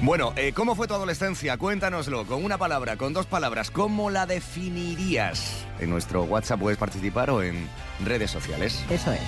Bueno, 0.00 0.32
eh, 0.36 0.52
¿cómo 0.54 0.74
fue 0.74 0.86
tu 0.88 0.94
adolescencia? 0.94 1.56
Cuéntanoslo, 1.56 2.26
con 2.26 2.44
una 2.44 2.58
palabra, 2.58 2.96
con 2.96 3.12
dos 3.12 3.26
palabras, 3.26 3.70
¿cómo 3.70 4.10
la 4.10 4.26
definirías? 4.26 5.64
En 5.80 5.90
nuestro 5.90 6.24
WhatsApp 6.24 6.60
puedes 6.60 6.78
participar 6.78 7.30
o 7.30 7.42
en 7.42 7.68
redes 8.04 8.30
sociales. 8.30 8.84
Eso 8.90 9.12
es. 9.12 9.20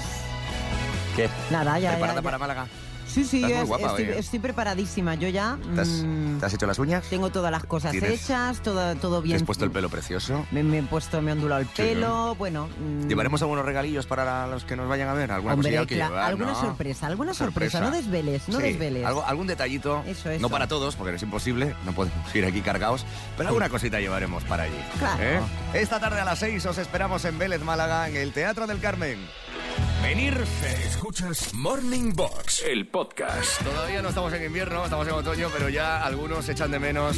¿Qué? 1.17 1.29
Nada, 1.51 1.79
ya, 1.79 1.91
¿Preparada 1.91 2.15
ya, 2.15 2.21
ya. 2.21 2.23
para 2.23 2.39
Málaga? 2.39 2.67
Sí, 3.09 3.25
sí, 3.25 3.37
Estás 3.43 3.51
muy 3.51 3.63
es- 3.63 3.69
guapa 3.69 3.97
estoy, 4.19 4.39
preparadísima. 4.39 5.15
Yo 5.15 5.29
ya 5.29 5.59
¿Te 5.75 5.81
has, 5.81 5.89
mm, 5.89 6.39
te 6.39 6.47
has 6.47 6.55
hecho 6.55 6.67
las 6.67 6.79
uñas? 6.79 7.05
tengo 7.09 7.31
todas 7.31 7.51
las 7.51 7.65
cosas 7.65 7.93
¿Tienes- 7.93 8.23
hechas, 8.25 8.63
todo, 8.63 8.95
todo 8.97 9.19
¿Te 9.21 9.25
bien. 9.25 9.37
has 9.37 9.43
puesto 9.43 9.65
el 9.65 9.71
pelo 9.71 9.89
precioso? 9.89 10.47
Me, 10.51 10.63
me 10.63 10.79
he 10.79 10.83
puesto, 10.83 11.21
me 11.23 11.31
he 11.31 11.33
ondulado 11.33 11.61
el 11.63 11.67
pelo, 11.69 12.35
bueno. 12.37 12.69
mm, 12.79 13.09
¿Llevaremos 13.09 13.41
algunos 13.43 13.65
regalillos 13.65 14.07
para 14.07 14.47
los 14.47 14.65
que 14.65 14.77
nos 14.77 14.89
vayan 14.89 15.09
a 15.09 15.15
ver? 15.15 15.33
¿Alguna 15.33 15.55
Hombre, 15.55 15.71
cosilla 15.71 15.87
que 15.87 15.97
cla- 15.97 16.09
llevar, 16.09 16.25
alguna 16.25 16.53
no? 16.53 16.61
sorpresa, 16.61 17.07
alguna 17.07 17.35
sorpresa, 17.35 17.81
no 17.81 17.91
desveles, 17.91 18.49
no 18.49 18.59
Sí, 18.59 18.65
desveles. 18.65 19.07
algo- 19.07 19.25
algún 19.25 19.47
detallito, 19.47 20.03
Eso, 20.07 20.31
eso. 20.31 20.41
no 20.43 20.51
para 20.51 20.69
todos, 20.69 20.95
porque 20.97 21.15
es 21.17 21.23
imposible, 21.23 21.75
no 21.87 21.93
podemos 21.93 22.35
ir 22.35 22.45
aquí 22.45 22.61
cargados, 22.61 23.07
pero 23.37 23.49
alguna 23.49 23.69
cosita 23.69 24.01
llevaremos 24.01 24.45
para 24.45 24.65
allí. 24.65 24.79
Claro. 24.99 25.23
¿eh? 25.23 25.41
Esta 25.75 25.99
tarde 25.99 26.21
a 26.21 26.25
las 26.25 26.39
6 26.39 26.65
os 26.67 26.77
esperamos 26.79 27.25
en 27.25 27.39
Vélez, 27.39 27.63
Málaga, 27.63 28.09
en 28.09 28.17
el 28.17 28.33
Teatro 28.33 28.67
del 28.67 28.81
Carmen. 28.81 29.19
Venirse. 30.03 30.87
Escuchas 30.87 31.53
Morning 31.55 32.13
Box, 32.15 32.63
el 32.67 32.87
podcast. 32.87 33.63
Todavía 33.63 34.01
no 34.03 34.11
estamos 34.11 34.33
en 34.33 34.45
invierno, 34.45 34.85
estamos 34.85 35.07
en 35.09 35.15
otoño, 35.15 35.49
pero 35.53 35.69
ya 35.69 36.05
algunos 36.05 36.49
echan 36.49 36.71
de 36.71 36.79
menos 36.79 37.17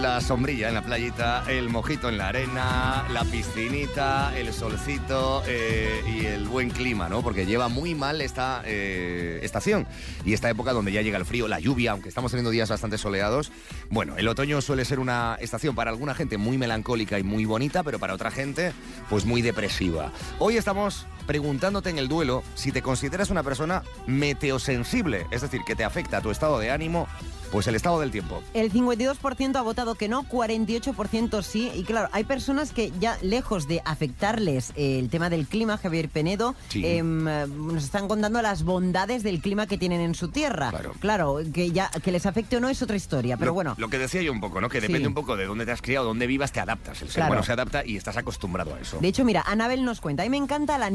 la 0.00 0.20
sombrilla 0.20 0.68
en 0.68 0.74
la 0.74 0.82
playita, 0.82 1.44
el 1.48 1.68
mojito 1.70 2.08
en 2.08 2.18
la 2.18 2.28
arena, 2.28 3.06
la 3.10 3.24
piscinita, 3.24 4.36
el 4.36 4.52
solcito 4.52 5.42
eh, 5.46 6.02
y 6.06 6.26
el 6.26 6.46
buen 6.46 6.70
clima, 6.70 7.08
¿no? 7.08 7.22
Porque 7.22 7.46
lleva 7.46 7.68
muy 7.68 7.94
mal 7.94 8.20
esta 8.20 8.62
eh, 8.64 9.40
estación 9.42 9.86
y 10.24 10.34
esta 10.34 10.48
época 10.48 10.72
donde 10.72 10.92
ya 10.92 11.02
llega 11.02 11.18
el 11.18 11.24
frío, 11.24 11.48
la 11.48 11.58
lluvia, 11.58 11.92
aunque 11.92 12.08
estamos 12.08 12.30
teniendo 12.30 12.50
días 12.50 12.70
bastante 12.70 12.96
soleados. 12.98 13.50
Bueno, 13.90 14.16
el 14.16 14.28
otoño 14.28 14.60
suele 14.60 14.84
ser 14.84 15.00
una 15.00 15.36
estación 15.40 15.74
para 15.74 15.90
alguna 15.90 16.14
gente 16.14 16.38
muy 16.38 16.58
melancólica 16.58 17.18
y 17.18 17.22
muy 17.22 17.44
bonita, 17.44 17.82
pero 17.82 17.98
para 17.98 18.14
otra 18.14 18.30
gente, 18.30 18.72
pues 19.10 19.24
muy 19.24 19.42
depresiva. 19.42 20.12
Hoy 20.38 20.56
estamos 20.56 21.06
preguntándote 21.28 21.90
en 21.90 21.98
el 21.98 22.08
duelo 22.08 22.42
si 22.54 22.72
te 22.72 22.80
consideras 22.82 23.28
una 23.30 23.42
persona 23.42 23.82
meteosensible, 24.06 25.26
es 25.30 25.42
decir, 25.42 25.60
que 25.66 25.76
te 25.76 25.84
afecta 25.84 26.16
a 26.16 26.20
tu 26.22 26.30
estado 26.30 26.58
de 26.58 26.70
ánimo, 26.70 27.06
pues 27.52 27.66
el 27.66 27.74
estado 27.76 28.00
del 28.00 28.10
tiempo. 28.10 28.42
El 28.52 28.70
52% 28.72 29.56
ha 29.56 29.62
votado 29.62 29.94
que 29.94 30.06
no, 30.08 30.22
48% 30.24 31.42
sí. 31.42 31.70
Y 31.74 31.84
claro, 31.84 32.08
hay 32.12 32.24
personas 32.24 32.72
que 32.72 32.92
ya 33.00 33.16
lejos 33.22 33.66
de 33.68 33.80
afectarles 33.86 34.70
eh, 34.76 34.98
el 34.98 35.08
tema 35.08 35.30
del 35.30 35.46
clima, 35.46 35.78
Javier 35.78 36.08
Penedo, 36.10 36.54
Sí. 36.68 36.84
em, 36.86 37.26
eh, 37.26 37.46
nos 37.46 37.84
están 37.84 38.06
contando 38.06 38.42
las 38.42 38.64
bondades 38.64 39.22
del 39.22 39.40
clima 39.40 39.66
que 39.66 39.78
tienen 39.78 40.00
en 40.02 40.14
su 40.14 40.28
tierra. 40.28 40.72
Claro. 41.00 41.40
que 41.54 41.70
ya 41.72 41.90
que 42.02 42.12
les 42.12 42.26
afecte 42.26 42.56
o 42.56 42.60
no 42.60 42.68
es 42.68 42.82
otra 42.82 42.96
historia, 42.96 43.36
pero 43.36 43.50
lo, 43.50 43.54
bueno. 43.54 43.74
Lo 43.78 43.88
que 43.88 43.98
decía 43.98 44.20
yo 44.22 44.32
un 44.32 44.40
poco, 44.40 44.60
¿no? 44.60 44.68
Que 44.68 44.80
depende 44.80 45.00
Sí. 45.00 45.06
un 45.06 45.14
poco 45.14 45.36
de 45.36 45.46
dónde 45.46 45.64
te 45.66 45.72
has 45.72 45.80
criado, 45.82 46.04
dónde 46.06 46.26
vivas, 46.26 46.52
te 46.52 46.60
adaptas. 46.60 47.00
El 47.02 47.08
ser 47.08 47.16
Claro. 47.16 47.30
humano 47.32 47.42
se 47.44 47.52
adapta 47.52 47.84
y 47.84 47.96
estás 47.96 48.16
acostumbrado 48.16 48.74
a 48.74 48.80
eso. 48.80 48.98
De 49.00 49.08
hecho, 49.08 49.24
mira, 49.24 49.42
Anabel 49.46 49.84
nos 49.84 50.00
cuenta, 50.00 50.22
a 50.22 50.26
mí 50.26 50.30
me 50.30 50.36
encanta 50.36 50.76
la 50.78 50.90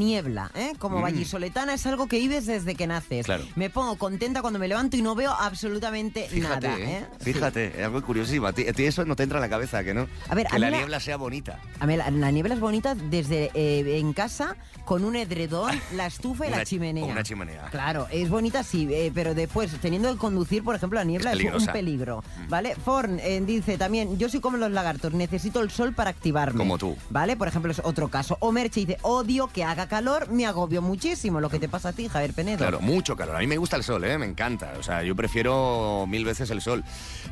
¿eh? 0.56 0.74
Como 0.80 1.00
Mm. 1.00 1.02
vallisoletana 1.04 1.74
es 1.74 1.86
algo 1.86 2.08
que 2.08 2.18
vives 2.18 2.46
desde 2.46 2.76
que 2.76 2.88
naces. 2.88 3.26
Claro. 3.26 3.44
Me 3.56 3.70
pongo 3.70 3.98
contenta 3.98 4.42
cuando 4.42 4.60
me 4.60 4.68
levanto 4.68 4.98
y 4.98 5.02
no 5.02 5.16
veo 5.16 5.32
absolutamente 5.32 6.28
Fíjate, 6.28 6.68
nada, 6.68 6.80
¿eh? 6.80 7.00
¿eh? 7.00 7.06
Fíjate, 7.20 7.80
es 7.80 7.86
algo 7.86 8.02
curiosísimo. 8.04 8.48
A 8.48 8.54
ti, 8.54 8.68
a 8.68 8.74
ti 8.74 8.86
eso 8.86 9.06
no 9.06 9.16
te 9.16 9.24
entra 9.24 9.38
en 9.40 9.42
la 9.44 9.50
cabeza, 9.50 9.84
que 9.84 9.94
no? 9.94 10.08
A 10.30 10.36
ver, 10.36 10.48
que 10.48 10.56
a 10.56 10.60
la 10.60 10.68
mí 10.68 10.72
la- 10.72 10.78
niebla 10.80 11.00
sea 11.00 11.18
bonita. 11.18 11.60
A 11.80 11.86
ver, 11.86 11.98
la, 12.00 12.12
la 12.12 12.32
niebla 12.32 12.54
es 12.54 12.60
bonita 12.60 12.96
desde 12.96 13.52
eh, 13.54 14.00
en 14.00 14.14
casa 14.14 14.56
con 14.86 15.06
un 15.06 15.16
edredón, 15.16 15.80
la 15.96 16.08
estufa 16.08 16.46
y 16.46 16.50
Una- 16.50 16.58
la 16.60 16.66
chimenea. 16.66 17.04
o 17.06 17.08
una 17.08 17.24
chimenea. 17.24 17.68
Claro, 17.72 18.08
es 18.12 18.30
bonita 18.30 18.64
sí, 18.64 18.88
eh, 18.92 19.12
pero 19.14 19.34
después 19.34 19.72
teniendo 19.82 20.12
que 20.12 20.18
conducir, 20.20 20.64
por 20.64 20.76
ejemplo, 20.76 21.00
la 21.00 21.06
niebla 21.06 21.32
Es 21.32 21.40
es, 21.40 21.46
un 21.46 21.46
peligrosa. 21.46 21.72
Mm. 21.72 21.74
peligro, 21.74 22.24
¿vale? 22.50 22.76
Forn 22.76 23.20
eh, 23.20 23.42
dice 23.46 23.78
también, 23.78 24.18
yo 24.18 24.28
soy 24.30 24.42
como 24.42 24.58
los 24.58 24.72
lagartos, 24.72 25.14
necesito 25.14 25.62
el 25.62 25.72
sol 25.72 25.94
para 25.94 26.10
activarme. 26.10 26.58
Como 26.58 26.78
tú. 26.78 26.98
¿Vale? 27.10 27.38
Por 27.38 27.48
ejemplo, 27.48 27.72
es 27.72 27.82
otro 27.84 28.10
caso. 28.10 28.38
O 28.42 28.52
Merche 28.52 28.82
dice, 28.82 28.98
odio 29.02 29.48
que 29.48 29.64
haga 29.64 29.88
calor, 29.88 30.13
me 30.32 30.46
agobio 30.46 30.82
muchísimo. 30.82 31.40
Lo 31.42 31.50
que 31.50 31.60
te 31.60 31.70
pasa 31.70 31.90
a 31.90 31.94
ti, 31.94 32.08
Javier 32.08 32.34
Penedo. 32.34 32.58
Claro, 32.60 32.80
mucho 32.82 33.16
calor. 33.16 33.36
A 33.36 33.40
mí 33.40 33.48
me 33.48 33.58
gusta 33.58 33.76
el 33.76 33.84
sol, 33.84 34.04
¿eh? 34.04 34.18
me 34.18 34.26
encanta. 34.26 34.74
O 34.80 34.84
sea, 34.84 35.04
yo 35.04 35.16
prefiero 35.16 36.06
mil 36.08 36.26
veces 36.26 36.50
el 36.52 36.62
sol, 36.62 36.84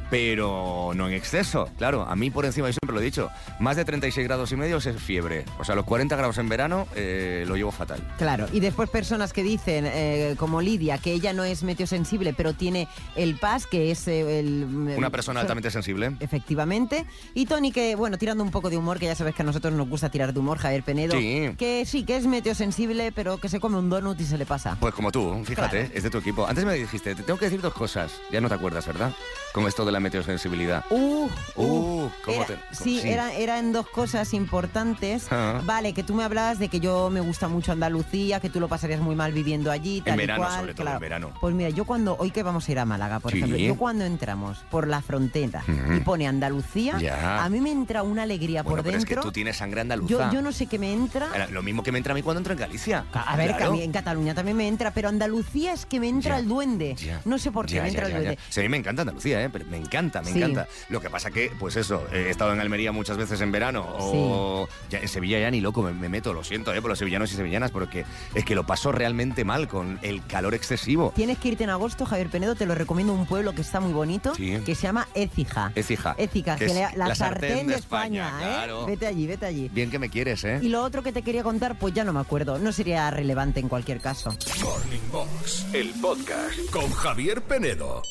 pero 0.10 0.91
no 0.96 1.08
en 1.08 1.13
exceso. 1.13 1.70
Claro, 1.78 2.04
a 2.04 2.15
mí 2.15 2.30
por 2.30 2.46
encima, 2.46 2.67
yo 2.67 2.74
siempre 2.74 2.94
lo 2.94 3.02
he 3.02 3.04
dicho, 3.06 3.30
más 3.60 3.78
de 3.78 3.86
36 3.86 4.28
grados 4.28 4.52
y 4.52 4.56
medio 4.56 4.78
es 4.78 4.89
fiebre. 5.02 5.46
O 5.60 5.63
sea, 5.63 5.76
los 5.76 5.86
40 5.86 6.15
grados 6.15 6.38
en 6.38 6.50
verano 6.50 6.88
eh, 6.96 7.46
lo 7.48 7.56
llevo 7.56 7.72
fatal. 7.72 8.02
Claro, 8.17 8.48
y 8.52 8.60
después 8.60 8.89
personas 8.89 9.34
que 9.34 9.44
dicen, 9.44 9.86
eh, 9.88 10.36
como 10.38 10.62
Lidia, 10.62 10.98
que 10.98 11.13
ella 11.13 11.34
no 11.34 11.44
es 11.44 11.63
meteosensible, 11.63 12.34
pero 12.34 12.54
tiene 12.54 12.88
el 13.15 13.36
PAS, 13.38 13.67
que 13.67 13.91
es 13.91 14.08
eh, 14.08 14.39
el... 14.39 14.94
Una 14.98 15.10
persona 15.10 15.39
son- 15.39 15.46
altamente 15.46 15.72
sensible. 15.72 16.12
Efectivamente. 16.20 17.06
Y 17.34 17.46
Tony, 17.46 17.72
que, 17.72 17.96
bueno, 17.96 18.17
tirando 18.17 18.44
un 18.44 18.52
poco 18.52 18.70
de 18.70 18.78
humor, 18.78 19.00
que 19.00 19.06
ya 19.06 19.15
sabes 19.15 19.34
que 19.36 19.41
a 19.41 19.46
nosotros 19.46 19.74
nos 19.74 19.88
gusta 19.88 20.10
tirar 20.10 20.34
de 20.34 20.39
humor, 20.39 20.58
Javier 20.58 20.84
Penedo. 20.84 21.17
Sí. 21.17 21.50
Que 21.58 21.86
sí, 21.86 22.04
que 22.04 22.17
es 22.17 22.26
meteosensible, 22.26 22.61
pero 23.15 23.38
que 23.39 23.50
se 23.50 23.60
come 23.60 23.78
un 23.78 23.89
donut 23.89 24.19
y 24.19 24.26
se 24.26 24.38
le 24.38 24.45
pasa. 24.45 24.78
Pues 24.80 24.93
como 24.93 25.12
tú, 25.12 25.43
fíjate, 25.45 25.91
es 25.93 26.04
de 26.04 26.10
tu 26.10 26.19
equipo. 26.19 26.45
Antes 26.45 26.63
me 26.65 26.74
dijiste, 26.76 27.15
te 27.15 27.24
tengo 27.24 27.39
que 27.39 27.45
decir 27.45 27.62
dos 27.62 27.74
cosas. 27.74 28.12
Ya 28.32 28.39
no 28.41 28.47
te 28.50 28.56
acuerdas, 28.56 28.86
¿verdad? 28.86 29.12
Con 29.54 29.67
esto 29.67 29.84
de 29.84 29.91
la 29.91 30.00
meteosensibilidad. 30.00 30.86
Uh, 30.89 31.28
Uh, 31.56 32.10
¿cómo 32.24 32.38
Era- 32.38 32.45
te...? 32.45 32.58
sí, 32.71 33.00
sí. 33.02 33.10
Era, 33.10 33.34
eran 33.34 33.74
dos 33.74 33.88
cosas 33.88 34.34
importantes. 34.34 35.28
Ah. 35.32 35.62
Vale, 35.65 35.93
que 35.93 36.04
tú 36.04 36.13
me 36.15 36.24
hablabas 36.24 36.60
de 36.60 36.69
que 36.69 36.80
yo 36.80 37.10
me 37.10 37.19
gusta 37.19 37.47
mucho 37.47 37.71
Andalucía, 37.71 38.39
que 38.39 38.50
tú 38.50 38.60
lo 38.60 38.67
pasarías 38.67 39.00
muy 39.02 39.15
mal 39.15 39.32
viviendo 39.34 39.69
allí, 39.71 40.02
tal 40.02 40.15
y 40.15 40.17
verano, 40.17 40.43
cual, 40.43 40.60
sobre 40.60 40.74
todo, 40.74 40.84
claro. 40.86 40.97
en 40.97 41.02
verano. 41.02 41.32
Pues 41.41 41.54
mira, 41.56 41.69
yo 41.69 41.86
cuando, 41.86 42.15
hoy 42.17 42.32
que 42.32 42.43
vamos 42.43 42.67
a 42.67 42.71
ir 42.71 42.80
a 42.80 42.86
Málaga, 42.86 43.19
por 43.19 43.32
Sí. 43.32 43.38
ejemplo, 43.39 43.58
yo 43.58 43.76
cuando 43.76 44.06
entramos 44.06 44.60
por 44.69 44.88
la 44.88 45.02
frontera 45.02 45.63
y 45.95 46.00
pone 46.02 46.28
Andalucía, 46.28 46.97
Ya. 47.00 47.43
a 47.43 47.50
mí 47.50 47.60
me 47.60 47.71
entra 47.71 48.04
una 48.04 48.24
alegría 48.24 48.63
Bueno, 48.63 48.78
por 48.78 48.86
pero 48.86 48.97
es 48.97 49.04
dentro. 49.04 49.21
que 49.21 49.28
tú 49.28 49.32
tienes 49.32 49.58
sangre 49.58 49.82
andaluza. 49.82 50.10
yo, 50.12 50.32
yo 50.32 50.41
no 50.41 50.52
sé 50.52 50.65
qué 50.67 50.80
me 50.80 50.93
entra. 50.93 51.47
Lo 51.52 51.62
mismo 51.62 51.84
que 51.84 51.91
me 51.91 51.97
entra 51.97 52.13
a 52.13 52.15
mí 52.15 52.21
cuando 52.24 52.39
en 52.52 52.60
Galicia. 52.60 53.06
A 53.14 53.36
ver, 53.36 53.48
que 53.50 53.54
a 53.54 53.58
Claro. 53.58 53.74
mí 53.74 53.84
en 53.84 53.92
Cataluña 53.92 54.34
también 54.34 54.58
me 54.58 54.68
entra, 54.68 54.92
pero 54.92 55.10
Andalucía 55.10 55.74
es 55.74 55.86
que 55.86 56.00
me 56.00 56.08
entra 56.10 56.36
Ya, 56.36 56.40
el 56.40 56.48
duende. 56.48 56.96
ya, 56.96 57.22
No 57.26 57.38
sé 57.38 57.52
por 57.52 57.66
qué 57.66 57.76
Ya, 57.76 57.84
me 57.84 57.90
entra 57.90 58.08
el 58.08 58.14
duende. 58.14 58.38
Sí, 58.50 58.60
a 58.60 58.64
mí 58.64 58.70
me 58.70 58.78
encanta 58.78 59.02
Andalucía, 59.04 59.44
¿eh? 59.44 59.50
Pero 59.50 59.66
me 59.66 59.78
encanta, 59.78 60.22
me 60.22 60.32
Sí. 60.32 60.38
encanta. 60.38 60.68
Lo 60.90 61.00
que 61.02 61.10
pasa 61.10 61.32
que, 61.32 61.52
pues 61.60 61.76
eso, 61.76 62.06
he 62.12 62.30
estado 62.30 62.54
en 62.54 62.60
Almería 62.60 62.92
muchas 62.92 63.18
veces 63.18 63.40
en 63.42 63.52
verano 63.52 63.86
o 63.98 64.68
ya 64.90 65.00
en 65.00 65.08
Sevilla 65.08 65.40
ya 65.40 65.52
ni 65.52 65.62
loco 65.62 65.82
me, 65.82 65.94
me 65.94 66.10
meto, 66.10 66.34
lo 66.34 66.44
siento, 66.44 66.74
¿eh? 66.74 66.82
Por 66.82 66.90
los 66.90 67.00
sevillanos 67.00 67.32
y 67.32 67.36
sevillanas, 67.36 67.72
porque 67.72 68.06
es 68.36 68.46
que 68.46 68.56
lo 68.56 68.66
paso 68.66 68.92
realmente 68.92 69.44
mal 69.46 69.68
con 69.68 70.00
el 70.02 70.26
calor 70.26 70.54
excesivo. 70.54 71.12
Tienes 71.16 71.38
que 71.38 71.50
irte 71.50 71.64
en 71.64 71.70
agosto, 71.70 72.06
Javier 72.06 72.30
Penedo, 72.30 72.56
te 72.56 72.66
lo 72.66 72.76
recomiendo, 72.76 73.14
un 73.14 73.26
pueblo 73.26 73.54
que 73.54 73.62
está 73.62 73.80
muy 73.80 73.94
bonito, 73.94 74.36
Sí. 74.36 74.58
que 74.66 74.76
se 74.76 74.84
llama 74.84 75.08
Écija. 75.14 75.72
Écija. 75.76 76.16
Écija, 76.18 76.56
que 76.56 76.66
es 76.66 76.96
la, 76.96 77.16
sartén, 77.16 77.68
de 77.68 77.76
España, 77.76 78.28
¿eh? 78.40 78.44
claro. 78.44 78.86
Vete 78.86 79.08
allí, 79.08 79.28
vete 79.28 79.46
allí. 79.46 79.70
Bien 79.74 79.90
que 79.90 80.00
me 80.00 80.10
quieres, 80.10 80.44
¿eh? 80.44 80.60
Y 80.62 80.70
lo 80.70 80.84
otro 80.84 81.04
que 81.04 81.12
te 81.12 81.22
quería 81.22 81.44
contar, 81.44 81.78
pues 81.78 81.94
ya 81.94 82.04
no 82.04 82.14
me 82.14 82.20
acuerdo, 82.41 82.63
no 82.63 82.71
sería 82.71 83.10
relevante 83.12 83.60
en 83.60 83.69
cualquier 83.69 83.99
caso. 83.99 84.32
Morning 84.63 85.12
Box, 85.12 85.67
el 85.73 85.89
podcast 86.01 86.60
con 86.71 86.89
Javier 86.91 87.41
Penedo. 87.41 88.01